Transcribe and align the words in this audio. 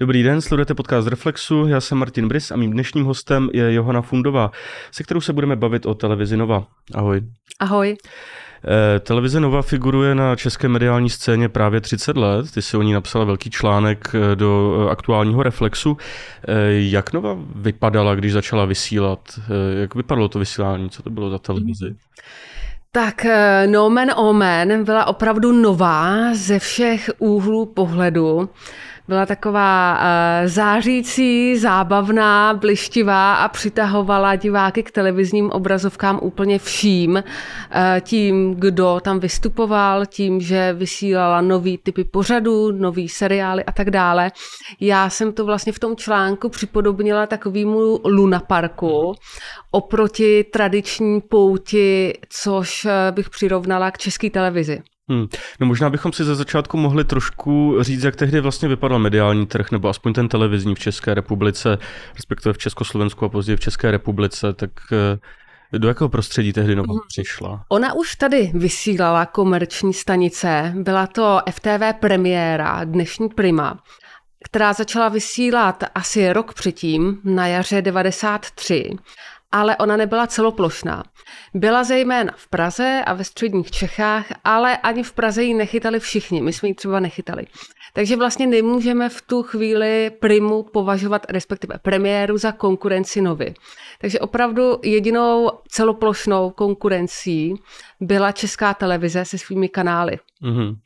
Dobrý 0.00 0.22
den, 0.22 0.40
sledujete 0.40 0.74
podcast 0.74 1.08
Reflexu, 1.08 1.66
já 1.66 1.80
jsem 1.80 1.98
Martin 1.98 2.28
Brys 2.28 2.50
a 2.50 2.56
mým 2.56 2.70
dnešním 2.70 3.04
hostem 3.04 3.50
je 3.52 3.74
Johana 3.74 4.02
Fundová, 4.02 4.50
se 4.90 5.02
kterou 5.02 5.20
se 5.20 5.32
budeme 5.32 5.56
bavit 5.56 5.86
o 5.86 5.94
televizi 5.94 6.36
Nova. 6.36 6.66
Ahoj. 6.94 7.20
Ahoj. 7.60 7.96
Eh, 8.64 9.00
televize 9.00 9.40
Nova 9.40 9.62
figuruje 9.62 10.14
na 10.14 10.36
české 10.36 10.68
mediální 10.68 11.10
scéně 11.10 11.48
právě 11.48 11.80
30 11.80 12.16
let. 12.16 12.50
Ty 12.50 12.62
si 12.62 12.76
o 12.76 12.82
ní 12.82 12.92
napsala 12.92 13.24
velký 13.24 13.50
článek 13.50 14.12
eh, 14.14 14.36
do 14.36 14.76
eh, 14.86 14.90
aktuálního 14.90 15.42
Reflexu. 15.42 15.96
Jak 16.68 17.12
Nova 17.12 17.36
vypadala, 17.54 18.14
když 18.14 18.32
začala 18.32 18.64
vysílat? 18.64 19.40
Jak 19.80 19.94
vypadalo 19.94 20.28
to 20.28 20.38
vysílání? 20.38 20.90
Co 20.90 21.02
to 21.02 21.10
bylo 21.10 21.30
za 21.30 21.38
televizi? 21.38 21.96
Tak 22.92 23.26
No 23.66 23.90
Man 23.90 24.10
Omen 24.16 24.84
byla 24.84 25.04
opravdu 25.04 25.52
nová 25.52 26.34
ze 26.34 26.58
všech 26.58 27.10
úhlů 27.18 27.66
pohledu. 27.66 28.48
Byla 29.08 29.26
taková 29.26 29.98
uh, 29.98 30.48
zářící, 30.48 31.58
zábavná, 31.58 32.54
blištivá 32.54 33.34
a 33.34 33.48
přitahovala 33.48 34.36
diváky 34.36 34.82
k 34.82 34.90
televizním 34.90 35.50
obrazovkám 35.50 36.18
úplně 36.22 36.58
vším. 36.58 37.10
Uh, 37.10 37.22
tím, 38.00 38.54
kdo 38.54 39.00
tam 39.02 39.20
vystupoval, 39.20 40.06
tím, 40.06 40.40
že 40.40 40.72
vysílala 40.72 41.40
nový 41.40 41.78
typy 41.78 42.04
pořadů, 42.04 42.72
nový 42.72 43.08
seriály 43.08 43.64
a 43.64 43.72
tak 43.72 43.90
dále. 43.90 44.32
Já 44.80 45.10
jsem 45.10 45.32
to 45.32 45.44
vlastně 45.44 45.72
v 45.72 45.78
tom 45.78 45.96
článku 45.96 46.48
připodobnila 46.48 47.26
takovému 47.26 48.00
lunaparku 48.04 49.14
oproti 49.70 50.44
tradiční 50.44 51.20
pouti, 51.20 52.12
což 52.28 52.84
eh, 52.84 53.12
bych 53.12 53.30
přirovnala 53.30 53.90
k 53.90 53.98
české 53.98 54.30
televizi. 54.30 54.82
Hmm. 55.10 55.26
No 55.60 55.66
možná 55.66 55.90
bychom 55.90 56.12
si 56.12 56.24
ze 56.24 56.34
začátku 56.34 56.76
mohli 56.76 57.04
trošku 57.04 57.76
říct, 57.80 58.04
jak 58.04 58.16
tehdy 58.16 58.40
vlastně 58.40 58.68
vypadal 58.68 58.98
mediální 58.98 59.46
trh, 59.46 59.70
nebo 59.70 59.88
aspoň 59.88 60.12
ten 60.12 60.28
televizní 60.28 60.74
v 60.74 60.78
České 60.78 61.14
republice, 61.14 61.78
respektive 62.14 62.52
v 62.52 62.58
Československu 62.58 63.24
a 63.24 63.28
později 63.28 63.56
v 63.56 63.60
České 63.60 63.90
republice, 63.90 64.52
tak 64.52 64.70
eh, 64.92 65.78
do 65.78 65.88
jakého 65.88 66.08
prostředí 66.08 66.52
tehdy 66.52 66.76
Nova 66.76 66.92
hmm. 66.92 67.00
přišla? 67.08 67.64
Ona 67.68 67.92
už 67.92 68.14
tady 68.14 68.50
vysílala 68.54 69.26
komerční 69.26 69.94
stanice, 69.94 70.72
byla 70.76 71.06
to 71.06 71.40
FTV 71.50 72.00
premiéra, 72.00 72.84
dnešní 72.84 73.28
Prima, 73.28 73.82
která 74.44 74.72
začala 74.72 75.08
vysílat 75.08 75.84
asi 75.94 76.32
rok 76.32 76.54
předtím, 76.54 77.20
na 77.24 77.46
jaře 77.46 77.82
93 77.82 78.90
ale 79.54 79.76
ona 79.76 79.96
nebyla 79.96 80.26
celoplošná. 80.26 81.02
Byla 81.54 81.84
zejména 81.84 82.32
v 82.36 82.48
Praze 82.48 83.02
a 83.06 83.14
ve 83.14 83.24
středních 83.24 83.70
Čechách, 83.70 84.26
ale 84.44 84.76
ani 84.76 85.02
v 85.02 85.12
Praze 85.12 85.42
ji 85.42 85.54
nechytali 85.54 86.00
všichni. 86.00 86.42
My 86.42 86.52
jsme 86.52 86.68
ji 86.68 86.74
třeba 86.74 87.00
nechytali. 87.00 87.46
Takže 87.92 88.16
vlastně 88.16 88.46
nemůžeme 88.46 89.08
v 89.08 89.22
tu 89.22 89.42
chvíli 89.42 90.10
primu 90.20 90.62
považovat, 90.62 91.26
respektive 91.30 91.78
premiéru, 91.82 92.38
za 92.38 92.52
konkurenci 92.52 93.20
novy. 93.20 93.54
Takže 94.00 94.20
opravdu 94.20 94.78
jedinou 94.82 95.50
celoplošnou 95.68 96.50
konkurencí 96.50 97.54
byla 98.00 98.32
česká 98.32 98.74
televize 98.74 99.24
se 99.24 99.38
svými 99.38 99.68
kanály. 99.68 100.18
Mm-hmm. 100.42 100.76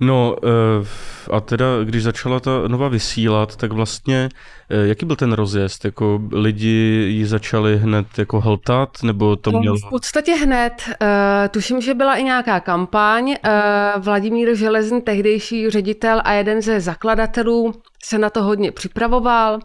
No 0.00 0.36
eh, 0.44 0.86
a 1.32 1.40
teda, 1.40 1.66
když 1.84 2.02
začala 2.02 2.40
ta 2.40 2.50
nova 2.68 2.88
vysílat, 2.88 3.56
tak 3.56 3.72
vlastně 3.72 4.28
jaký 4.70 5.06
byl 5.06 5.16
ten 5.16 5.32
rozjezd? 5.32 5.84
Jako 5.84 6.20
lidi 6.32 7.06
ji 7.08 7.26
začali 7.26 7.78
hned 7.78 8.06
jako 8.18 8.40
hltat, 8.40 9.02
nebo 9.02 9.36
to 9.36 9.50
no, 9.50 9.60
mělo... 9.60 9.76
V 9.76 9.90
podstatě 9.90 10.34
hned. 10.34 10.72
Uh, 10.88 11.48
tuším, 11.50 11.80
že 11.80 11.94
byla 11.94 12.14
i 12.14 12.22
nějaká 12.22 12.60
kampaň. 12.60 13.28
Uh, 13.28 14.02
Vladimír 14.02 14.54
Železný, 14.54 15.02
tehdejší 15.02 15.70
ředitel 15.70 16.20
a 16.24 16.32
jeden 16.32 16.62
ze 16.62 16.80
zakladatelů, 16.80 17.74
se 18.04 18.18
na 18.18 18.30
to 18.30 18.42
hodně 18.42 18.72
připravoval, 18.72 19.58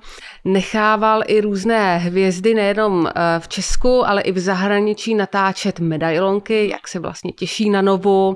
nechával 0.46 1.24
i 1.28 1.42
různé 1.42 1.98
hvězdy 1.98 2.54
nejenom 2.54 3.08
eh, 3.08 3.40
v 3.40 3.48
Česku, 3.48 4.08
ale 4.08 4.22
i 4.22 4.32
v 4.32 4.40
zahraničí 4.40 5.16
natáčet 5.16 5.80
medailonky, 5.80 6.70
jak 6.70 6.88
se 6.88 7.00
vlastně 7.00 7.32
těší 7.32 7.70
na 7.70 7.82
novu, 7.82 8.36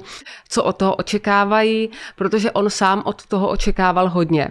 co 0.50 0.64
od 0.64 0.78
toho 0.78 0.96
očekávají, 0.96 1.90
protože 2.16 2.52
on 2.52 2.70
sám 2.70 3.02
od 3.06 3.26
toho 3.26 3.50
očekával 3.50 4.10
hodně. 4.10 4.50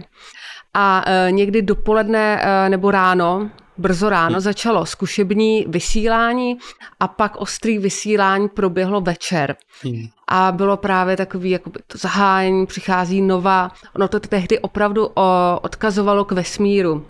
A 0.79 1.03
eh, 1.05 1.31
někdy 1.31 1.61
dopoledne 1.61 2.41
eh, 2.41 2.69
nebo 2.69 2.91
ráno 2.91 3.49
brzo 3.77 4.09
ráno 4.09 4.41
začalo 4.41 4.85
zkušební 4.85 5.65
vysílání 5.67 6.57
a 6.99 7.07
pak 7.07 7.35
ostrý 7.35 7.77
vysílání 7.77 8.49
proběhlo 8.49 9.01
večer. 9.01 9.55
Hmm. 9.83 10.07
A 10.27 10.51
bylo 10.51 10.77
právě 10.77 11.17
takový, 11.17 11.49
jako 11.49 11.69
to 11.69 11.97
zahájení, 11.97 12.65
přichází 12.65 13.21
nová, 13.21 13.71
ono 13.95 14.07
to 14.07 14.19
tehdy 14.19 14.59
opravdu 14.59 15.07
o, 15.15 15.59
odkazovalo 15.61 16.25
k 16.25 16.31
vesmíru. 16.31 17.05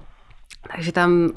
Takže 0.76 0.92
tam 0.92 1.22
uh, 1.22 1.30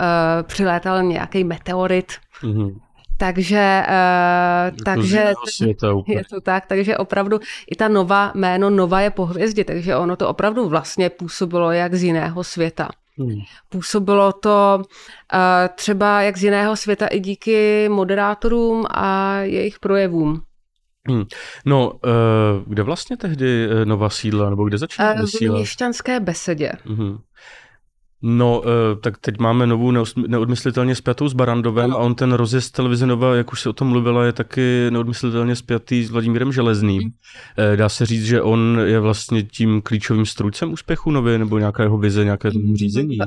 přilétal 0.43 1.03
nějaký 1.03 1.45
meteorit. 1.45 2.13
Hmm. 2.41 2.81
Takže, 3.21 3.83
uh, 3.89 4.77
takže 4.85 5.33
světa 5.49 5.89
je 6.07 6.23
to 6.31 6.41
tak, 6.41 6.67
takže 6.67 6.97
opravdu 6.97 7.39
i 7.71 7.77
ta 7.77 7.89
nova 7.89 8.33
jméno 8.35 8.71
Nova 8.71 9.01
je 9.01 9.11
po 9.11 9.27
hvězdě, 9.27 9.65
takže 9.65 9.97
ono 9.97 10.17
to 10.17 10.29
opravdu 10.29 10.69
vlastně 10.69 11.11
působilo 11.11 11.71
jak 11.71 11.95
z 11.95 12.03
jiného 12.03 12.45
světa. 12.45 12.89
Hmm. 13.19 13.41
Působilo 13.69 14.33
to 14.33 14.83
uh, 14.83 15.39
třeba 15.75 16.23
jak 16.23 16.37
z 16.37 16.45
jiného 16.45 16.77
světa 16.77 17.07
i 17.07 17.21
díky 17.21 17.89
moderátorům 17.89 18.85
a 18.91 19.39
jejich 19.39 19.79
projevům. 19.79 20.43
Hmm. 21.09 21.25
No, 21.65 21.91
uh, 21.91 22.01
kde 22.67 22.83
vlastně 22.83 23.17
tehdy 23.17 23.69
Nova 23.85 24.11
sídla, 24.11 24.51
nebo 24.51 24.65
kde 24.65 24.79
začala 24.79 25.15
uh? 25.15 25.27
V 25.27 25.41
měšťanské 25.41 26.21
besedě. 26.21 26.73
Hmm. 26.85 27.17
No, 28.23 28.63
eh, 28.65 28.97
tak 29.01 29.19
teď 29.19 29.39
máme 29.39 29.67
novou 29.67 29.91
neodmyslitelně 30.27 30.95
spjatou 30.95 31.29
s 31.29 31.33
Barandovem 31.33 31.93
a 31.93 31.97
on 31.97 32.15
ten 32.15 32.33
rozjezd 32.33 32.73
televize 32.73 33.07
Nova, 33.07 33.35
jak 33.35 33.53
už 33.53 33.61
se 33.61 33.69
o 33.69 33.73
tom 33.73 33.89
mluvila, 33.89 34.25
je 34.25 34.33
taky 34.33 34.87
neodmyslitelně 34.91 35.57
spjatý 35.57 36.05
s 36.05 36.11
Vladimírem 36.11 36.53
Železným. 36.53 37.03
Mhm. 37.03 37.13
Eh, 37.59 37.77
dá 37.77 37.89
se 37.89 38.07
říct, 38.07 38.25
že 38.25 38.43
on 38.43 38.81
je 38.85 39.01
vlastně 39.01 39.43
tím 39.43 39.83
klíčovým 39.83 40.27
strůjcem 40.27 40.73
úspěchu 40.73 41.11
Novy 41.11 41.39
nebo 41.39 41.59
nějaká 41.59 41.83
jeho 41.83 41.99
vize, 41.99 42.25
nějaké 42.25 42.51
mhm. 42.51 42.77
řízení? 42.77 43.19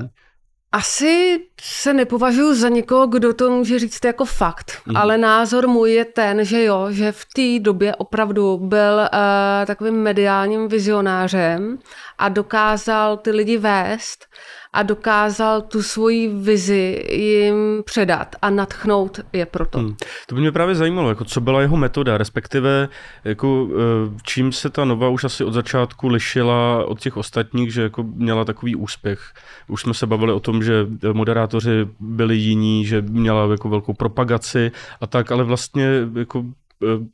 Asi 0.75 1.39
se 1.61 1.93
nepovažuji 1.93 2.53
za 2.53 2.69
někoho, 2.69 3.07
kdo 3.07 3.33
to 3.33 3.51
může 3.51 3.79
říct 3.79 4.05
jako 4.05 4.25
fakt, 4.25 4.71
mm. 4.85 4.97
ale 4.97 5.17
názor 5.17 5.67
můj 5.67 5.91
je 5.91 6.05
ten, 6.05 6.45
že 6.45 6.63
jo, 6.63 6.87
že 6.89 7.11
v 7.11 7.25
té 7.35 7.63
době 7.63 7.95
opravdu 7.95 8.57
byl 8.57 8.95
uh, 8.95 9.65
takovým 9.65 9.93
mediálním 9.93 10.67
vizionářem 10.67 11.79
a 12.17 12.29
dokázal 12.29 13.17
ty 13.17 13.31
lidi 13.31 13.57
vést 13.57 14.25
a 14.73 14.83
dokázal 14.83 15.61
tu 15.61 15.83
svoji 15.83 16.27
vizi 16.27 17.05
jim 17.11 17.83
předat 17.85 18.35
a 18.41 18.49
natchnout 18.49 19.19
je 19.33 19.45
proto. 19.45 19.79
Hmm. 19.79 19.95
To 20.27 20.35
by 20.35 20.41
mě 20.41 20.51
právě 20.51 20.75
zajímalo, 20.75 21.09
jako 21.09 21.25
co 21.25 21.41
byla 21.41 21.61
jeho 21.61 21.77
metoda, 21.77 22.17
respektive 22.17 22.89
jako, 23.23 23.67
eh, 23.71 24.19
čím 24.23 24.51
se 24.51 24.69
ta 24.69 24.85
Nova 24.85 25.09
už 25.09 25.23
asi 25.23 25.43
od 25.43 25.53
začátku 25.53 26.07
lišila 26.07 26.85
od 26.85 26.99
těch 26.99 27.17
ostatních, 27.17 27.73
že 27.73 27.81
jako 27.81 28.03
měla 28.03 28.45
takový 28.45 28.75
úspěch. 28.75 29.33
Už 29.67 29.81
jsme 29.81 29.93
se 29.93 30.07
bavili 30.07 30.33
o 30.33 30.39
tom, 30.39 30.63
že 30.63 30.87
moderátoři 31.13 31.87
byli 31.99 32.35
jiní, 32.35 32.85
že 32.85 33.01
měla 33.01 33.51
jako 33.51 33.69
velkou 33.69 33.93
propagaci 33.93 34.71
a 35.01 35.07
tak, 35.07 35.31
ale 35.31 35.43
vlastně 35.43 35.89
jako 36.15 36.43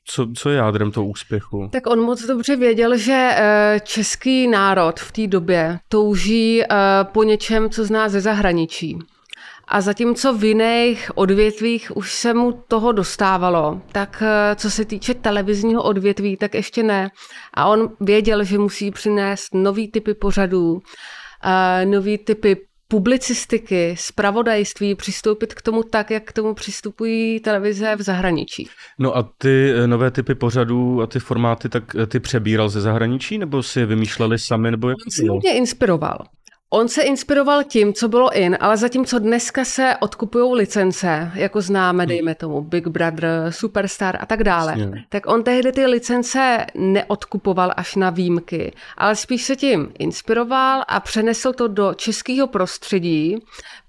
co, 0.05 0.27
co 0.35 0.49
je 0.49 0.57
jádrem 0.57 0.91
toho 0.91 1.07
úspěchu? 1.07 1.69
Tak 1.71 1.87
on 1.87 1.99
moc 1.99 2.25
dobře 2.25 2.55
věděl, 2.55 2.97
že 2.97 3.29
eh, 3.31 3.79
český 3.83 4.47
národ 4.47 4.99
v 4.99 5.11
té 5.11 5.27
době 5.27 5.79
touží 5.87 6.63
eh, 6.63 6.67
po 7.03 7.23
něčem, 7.23 7.69
co 7.69 7.85
zná 7.85 8.09
ze 8.09 8.21
zahraničí. 8.21 8.99
A 9.67 9.81
zatímco 9.81 10.33
v 10.33 10.43
jiných 10.43 11.11
odvětvích 11.15 11.91
už 11.97 12.13
se 12.13 12.33
mu 12.33 12.63
toho 12.67 12.91
dostávalo, 12.91 13.81
tak 13.91 14.23
eh, 14.25 14.55
co 14.55 14.71
se 14.71 14.85
týče 14.85 15.13
televizního 15.13 15.83
odvětví, 15.83 16.37
tak 16.37 16.53
ještě 16.53 16.83
ne. 16.83 17.09
A 17.53 17.65
on 17.65 17.89
věděl, 17.99 18.43
že 18.43 18.57
musí 18.57 18.91
přinést 18.91 19.53
nový 19.53 19.91
typy 19.91 20.13
pořadů, 20.13 20.79
nový 21.85 22.17
typy 22.17 22.68
publicistiky, 22.91 23.95
zpravodajství 23.97 24.95
přistoupit 24.95 25.53
k 25.53 25.61
tomu 25.61 25.83
tak, 25.83 26.11
jak 26.11 26.23
k 26.23 26.33
tomu 26.33 26.53
přistupují 26.53 27.39
televize 27.39 27.95
v 27.95 28.01
zahraničí. 28.01 28.69
No 28.99 29.17
a 29.17 29.29
ty 29.37 29.71
eh, 29.71 29.87
nové 29.87 30.11
typy 30.11 30.35
pořadů 30.35 31.01
a 31.01 31.07
ty 31.07 31.19
formáty, 31.19 31.69
tak 31.69 31.95
eh, 31.95 32.07
ty 32.07 32.19
přebíral 32.19 32.69
ze 32.69 32.81
zahraničí, 32.81 33.37
nebo 33.37 33.63
si 33.63 33.79
je 33.79 33.85
vymýšleli 33.85 34.39
sami, 34.39 34.71
nebo 34.71 34.89
jak 34.89 34.97
On 35.07 35.11
si 35.11 35.23
mě 35.23 35.57
inspiroval. 35.57 36.17
On 36.71 36.87
se 36.87 37.01
inspiroval 37.01 37.63
tím, 37.63 37.93
co 37.93 38.07
bylo 38.07 38.37
in, 38.37 38.57
ale 38.59 38.77
zatímco 38.77 39.19
dneska 39.19 39.65
se 39.65 39.95
odkupují 39.99 40.55
licence, 40.55 41.31
jako 41.35 41.61
známe, 41.61 42.03
hmm. 42.03 42.09
dejme 42.09 42.35
tomu 42.35 42.61
Big 42.61 42.87
Brother, 42.87 43.31
Superstar 43.49 44.17
a 44.19 44.25
tak 44.25 44.43
dále, 44.43 44.75
Jasně. 44.77 45.05
tak 45.09 45.27
on 45.27 45.43
tehdy 45.43 45.71
ty 45.71 45.85
licence 45.85 46.65
neodkupoval 46.75 47.73
až 47.77 47.95
na 47.95 48.09
výjimky, 48.09 48.73
ale 48.97 49.15
spíš 49.15 49.43
se 49.43 49.55
tím 49.55 49.91
inspiroval 49.99 50.83
a 50.87 50.99
přenesl 50.99 51.53
to 51.53 51.67
do 51.67 51.93
českého 51.93 52.47
prostředí, 52.47 53.37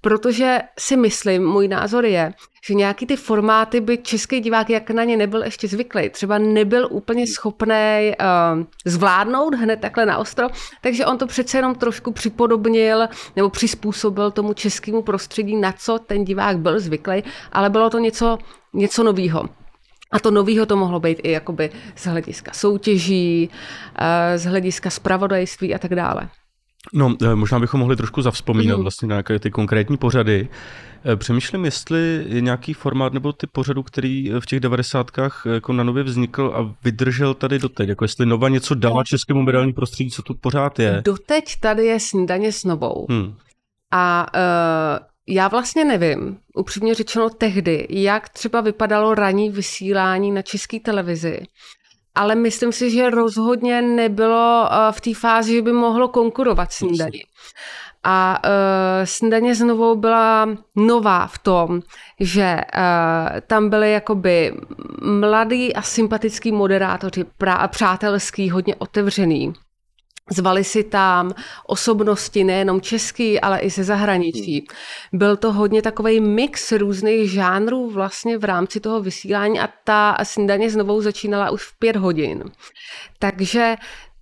protože 0.01 0.59
si 0.79 0.97
myslím, 0.97 1.47
můj 1.47 1.67
názor 1.67 2.05
je, 2.05 2.33
že 2.67 2.73
nějaký 2.73 3.05
ty 3.05 3.15
formáty 3.15 3.81
by 3.81 3.97
český 3.97 4.39
divák, 4.39 4.69
jak 4.69 4.89
na 4.89 5.03
ně 5.03 5.17
nebyl 5.17 5.43
ještě 5.43 5.67
zvyklý, 5.67 6.09
třeba 6.09 6.37
nebyl 6.37 6.87
úplně 6.91 7.27
schopný 7.27 8.11
uh, 8.19 8.63
zvládnout 8.85 9.55
hned 9.55 9.79
takhle 9.79 10.05
na 10.05 10.17
ostro, 10.17 10.47
takže 10.81 11.05
on 11.05 11.17
to 11.17 11.27
přece 11.27 11.57
jenom 11.57 11.75
trošku 11.75 12.11
připodobnil 12.11 13.07
nebo 13.35 13.49
přizpůsobil 13.49 14.31
tomu 14.31 14.53
českému 14.53 15.01
prostředí, 15.01 15.55
na 15.55 15.71
co 15.71 15.99
ten 15.99 16.25
divák 16.25 16.59
byl 16.59 16.79
zvyklý, 16.79 17.23
ale 17.51 17.69
bylo 17.69 17.89
to 17.89 17.99
něco, 17.99 18.37
něco 18.73 19.03
novýho. 19.03 19.49
A 20.11 20.19
to 20.19 20.31
novýho 20.31 20.65
to 20.65 20.75
mohlo 20.75 20.99
být 20.99 21.19
i 21.23 21.31
jakoby 21.31 21.69
z 21.95 22.05
hlediska 22.05 22.51
soutěží, 22.53 23.49
eh, 23.95 24.37
z 24.37 24.45
hlediska 24.45 24.89
spravodajství 24.89 25.75
a 25.75 25.77
tak 25.77 25.95
dále. 25.95 26.29
No, 26.93 27.15
eh, 27.21 27.35
možná 27.35 27.59
bychom 27.59 27.79
mohli 27.79 27.95
trošku 27.95 28.21
zavzpomínat 28.21 28.77
mm. 28.77 28.81
vlastně 28.81 29.07
na 29.07 29.13
nějaké 29.15 29.39
ty 29.39 29.51
konkrétní 29.51 29.97
pořady. 29.97 30.49
Eh, 31.05 31.15
přemýšlím, 31.15 31.65
jestli 31.65 32.25
je 32.27 32.41
nějaký 32.41 32.73
formát 32.73 33.13
nebo 33.13 33.33
ty 33.33 33.47
pořadů, 33.47 33.83
který 33.83 34.31
v 34.39 34.45
těch 34.45 34.59
devadesátkách 34.59 35.43
jako 35.53 35.73
na 35.73 35.83
nově 35.83 36.03
vznikl 36.03 36.53
a 36.55 36.75
vydržel 36.83 37.33
tady 37.33 37.59
doteď. 37.59 37.89
Jako 37.89 38.03
jestli 38.03 38.25
Nova 38.25 38.49
něco 38.49 38.75
dala 38.75 39.03
českému 39.03 39.41
mediální 39.41 39.73
prostředí, 39.73 40.09
co 40.09 40.21
tu 40.21 40.33
pořád 40.33 40.79
je. 40.79 41.01
Doteď 41.05 41.59
tady 41.59 41.85
je 41.85 41.99
snídaně 41.99 42.51
s 42.51 42.63
Novou. 42.63 43.05
Hmm. 43.09 43.35
A 43.91 44.27
uh, 44.35 45.05
já 45.27 45.47
vlastně 45.47 45.85
nevím, 45.85 46.37
upřímně 46.55 46.95
řečeno 46.95 47.29
tehdy, 47.29 47.87
jak 47.89 48.29
třeba 48.29 48.61
vypadalo 48.61 49.15
ranní 49.15 49.49
vysílání 49.49 50.31
na 50.31 50.41
české 50.41 50.79
televizi, 50.79 51.41
ale 52.15 52.35
myslím 52.35 52.71
si, 52.71 52.91
že 52.91 53.09
rozhodně 53.09 53.81
nebylo 53.81 54.69
eh, 54.71 54.91
v 54.91 55.01
té 55.01 55.13
fázi, 55.13 55.55
že 55.55 55.61
by 55.61 55.71
mohlo 55.71 56.07
konkurovat 56.07 56.71
snídaní. 56.71 57.21
A 58.03 58.39
uh, 58.45 58.51
snídaně 59.05 59.55
znovu 59.55 59.95
byla 59.95 60.49
nová 60.75 61.27
v 61.27 61.37
tom, 61.37 61.81
že 62.19 62.57
uh, 62.75 63.39
tam 63.47 63.69
byly 63.69 63.91
jakoby 63.91 64.53
mladý 65.01 65.73
a 65.73 65.81
sympatický 65.81 66.51
moderátoři, 66.51 67.25
pra, 67.37 67.67
přátelský, 67.67 68.49
hodně 68.49 68.75
otevřený. 68.75 69.53
Zvali 70.31 70.63
si 70.63 70.83
tam 70.83 71.31
osobnosti 71.67 72.43
nejenom 72.43 72.81
český, 72.81 73.39
ale 73.39 73.59
i 73.59 73.69
ze 73.69 73.83
zahraničí. 73.83 74.67
Byl 75.13 75.37
to 75.37 75.51
hodně 75.51 75.81
takový 75.81 76.19
mix 76.19 76.71
různých 76.71 77.31
žánrů 77.31 77.89
vlastně 77.89 78.37
v 78.37 78.43
rámci 78.43 78.79
toho 78.79 79.01
vysílání 79.01 79.59
a 79.59 79.69
ta 79.83 80.17
snídaně 80.23 80.69
znovu 80.69 81.01
začínala 81.01 81.49
už 81.49 81.63
v 81.63 81.79
pět 81.79 81.95
hodin. 81.95 82.43
Takže 83.19 83.75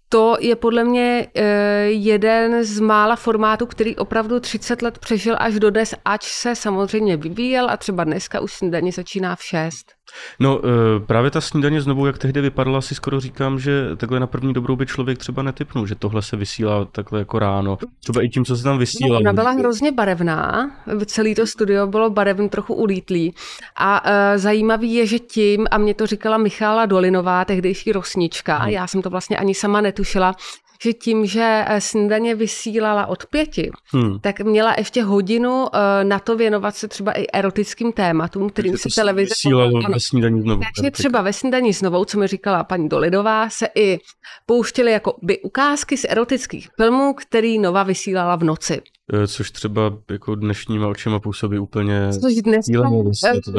to 0.10 0.38
je 0.40 0.56
podle 0.56 0.84
mě 0.84 1.28
eh, 1.36 1.44
jeden 1.86 2.64
z 2.64 2.80
mála 2.80 3.16
formátů, 3.16 3.66
který 3.66 3.96
opravdu 3.96 4.40
30 4.40 4.82
let 4.82 5.00
přežil 5.00 5.36
až 5.40 5.60
do 5.60 5.70
dnes, 5.70 5.96
ač 6.06 6.32
se 6.32 6.56
samozřejmě 6.56 7.18
vyvíjel 7.18 7.70
a 7.70 7.78
třeba 7.78 8.04
dneska 8.04 8.40
už 8.40 8.54
snídaně 8.54 8.92
začíná 8.92 9.36
v 9.36 9.44
6. 9.44 9.99
No 10.40 10.62
eh, 10.64 11.00
právě 11.00 11.32
ta 11.32 11.42
snídaně 11.42 11.82
znovu, 11.82 12.06
jak 12.06 12.18
tehdy 12.18 12.42
vypadala, 12.42 12.82
si 12.82 12.96
skoro 12.96 13.20
říkám, 13.20 13.60
že 13.60 13.96
takhle 13.98 14.20
na 14.20 14.28
první 14.28 14.54
dobrou 14.54 14.76
by 14.76 14.86
člověk 14.86 15.18
třeba 15.18 15.44
netypnul, 15.44 15.88
že 15.88 15.96
tohle 15.96 16.22
se 16.22 16.38
vysílá 16.38 16.86
takhle 16.86 17.20
jako 17.20 17.40
ráno. 17.40 17.78
Třeba 18.00 18.22
i 18.22 18.30
tím, 18.30 18.46
co 18.46 18.56
se 18.56 18.64
tam 18.64 18.78
vysílá. 18.78 19.14
No, 19.14 19.20
ona 19.20 19.34
byla 19.34 19.52
hrozně 19.52 19.92
barevná, 19.92 20.72
celý 21.06 21.36
to 21.36 21.48
studio 21.48 21.88
bylo 21.88 22.10
barevný, 22.10 22.50
trochu 22.50 22.74
ulítlý. 22.74 23.34
A 23.76 24.06
uh, 24.06 24.12
zajímavý 24.36 24.94
je, 24.94 25.06
že 25.06 25.20
tím, 25.20 25.68
a 25.72 25.78
mě 25.78 25.94
to 25.94 26.08
říkala 26.08 26.38
Michála 26.38 26.86
Dolinová, 26.86 27.46
tehdejší 27.46 27.92
rosnička, 27.92 28.58
hmm. 28.58 28.70
já 28.70 28.88
jsem 28.88 29.02
to 29.02 29.10
vlastně 29.10 29.38
ani 29.38 29.54
sama 29.56 29.82
netušila, 29.82 30.36
že 30.84 30.94
tím, 30.94 31.26
že 31.26 31.66
eh, 31.68 31.82
snídaně 31.82 32.36
vysílala 32.36 33.06
od 33.06 33.26
pěti, 33.26 33.72
hmm. 33.94 34.20
tak 34.20 34.40
měla 34.40 34.76
ještě 34.78 35.04
hodinu 35.04 35.68
eh, 35.74 36.04
na 36.04 36.20
to 36.20 36.38
věnovat 36.38 36.76
se 36.76 36.88
třeba 36.88 37.12
i 37.12 37.26
erotickým 37.34 37.92
tématům, 37.92 38.50
kterým 38.50 38.78
se 38.78 38.90
televize... 38.96 39.30
Vysílalo 39.30 39.82
ve 39.94 40.00
snídaní 40.00 40.42
znovu. 40.42 40.62
Takže 40.76 40.92
třeba 40.92 41.22
ve 41.22 41.34
snídaní 41.34 41.74
znovu, 41.74 42.06
co 42.06 42.20
mi 42.20 42.28
říkala 42.28 42.64
paní 42.64 42.90
Dolidová, 42.90 43.50
se 43.50 43.68
i 43.76 44.00
pouštěly 44.46 44.92
jako 44.92 45.16
by 45.22 45.42
ukázky 45.42 45.98
z 45.98 46.06
erotických 46.10 46.70
filmů, 46.76 47.14
který 47.14 47.60
Nova 47.60 47.84
vysílala 47.84 48.36
v 48.36 48.44
noci. 48.44 48.82
Eh, 49.14 49.28
což 49.28 49.52
třeba 49.52 49.98
jako 50.12 50.36
dnešníma 50.36 50.88
očima 50.88 51.20
působí 51.20 51.60
úplně 51.60 52.14
Což 52.22 52.36
dnes, 52.36 52.66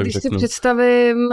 když 0.01 0.15
si 0.15 0.31
představím 0.37 1.29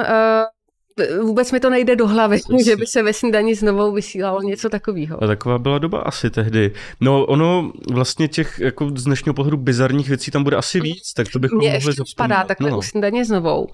vůbec 1.22 1.52
mi 1.52 1.60
to 1.60 1.70
nejde 1.70 1.96
do 1.96 2.08
hlavy, 2.08 2.40
že 2.66 2.76
by 2.76 2.86
se 2.88 3.04
ve 3.04 3.14
snídani 3.14 3.56
znovu 3.56 3.92
vysílalo 3.92 4.42
něco 4.42 4.70
takového. 4.70 5.24
A 5.24 5.28
taková 5.28 5.58
byla 5.58 5.78
doba 5.78 6.00
asi 6.00 6.30
tehdy. 6.30 6.72
No 7.02 7.26
ono 7.26 7.72
vlastně 7.92 8.28
těch 8.28 8.60
jako 8.60 8.92
z 8.96 9.04
dnešního 9.04 9.34
pohledu 9.34 9.58
bizarních 9.58 10.08
věcí 10.08 10.32
tam 10.32 10.44
bude 10.44 10.58
asi 10.58 10.80
víc, 10.80 11.14
tak 11.14 11.28
to 11.34 11.40
bychom 11.40 11.58
Mě 11.58 11.70
mohli 11.70 11.88
ještě 11.88 12.04
spadá 12.06 12.44
takhle 12.44 12.72
no. 12.72 12.78
u 12.78 12.82
snídaně 12.82 13.26
znovu. 13.26 13.68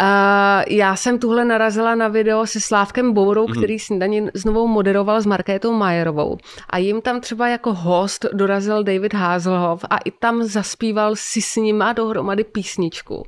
Uh, 0.00 0.62
já 0.68 0.96
jsem 0.96 1.18
tuhle 1.18 1.44
narazila 1.44 1.94
na 1.94 2.08
video 2.08 2.46
se 2.46 2.60
Slávkem 2.60 3.12
Bourou, 3.12 3.48
mm. 3.48 3.54
který 3.54 3.78
snídaní 3.78 4.28
znovu 4.34 4.68
moderoval 4.68 5.20
s 5.20 5.26
Markétou 5.26 5.72
Majerovou. 5.72 6.36
A 6.70 6.78
jim 6.78 7.00
tam 7.00 7.20
třeba 7.20 7.48
jako 7.48 7.74
host 7.74 8.26
dorazil 8.32 8.84
David 8.84 9.14
Hazelhoff 9.14 9.84
a 9.90 9.98
i 9.98 10.10
tam 10.10 10.44
zaspíval 10.44 11.16
si 11.16 11.42
s 11.42 11.56
nima 11.56 11.92
dohromady 11.92 12.44
písničku. 12.44 13.24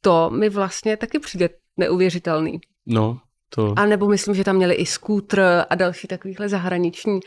To 0.00 0.30
mi 0.30 0.48
vlastně 0.48 0.96
taky 0.96 1.18
přijde 1.18 1.48
neuvěřitelný. 1.76 2.60
No, 2.86 3.18
to... 3.54 3.74
A 3.76 3.86
nebo 3.86 4.08
myslím, 4.08 4.34
že 4.34 4.44
tam 4.44 4.56
měli 4.56 4.74
i 4.74 4.86
skútr 4.86 5.64
a 5.70 5.74
další 5.74 6.08
takovýhle 6.08 6.48
zahraniční 6.48 7.20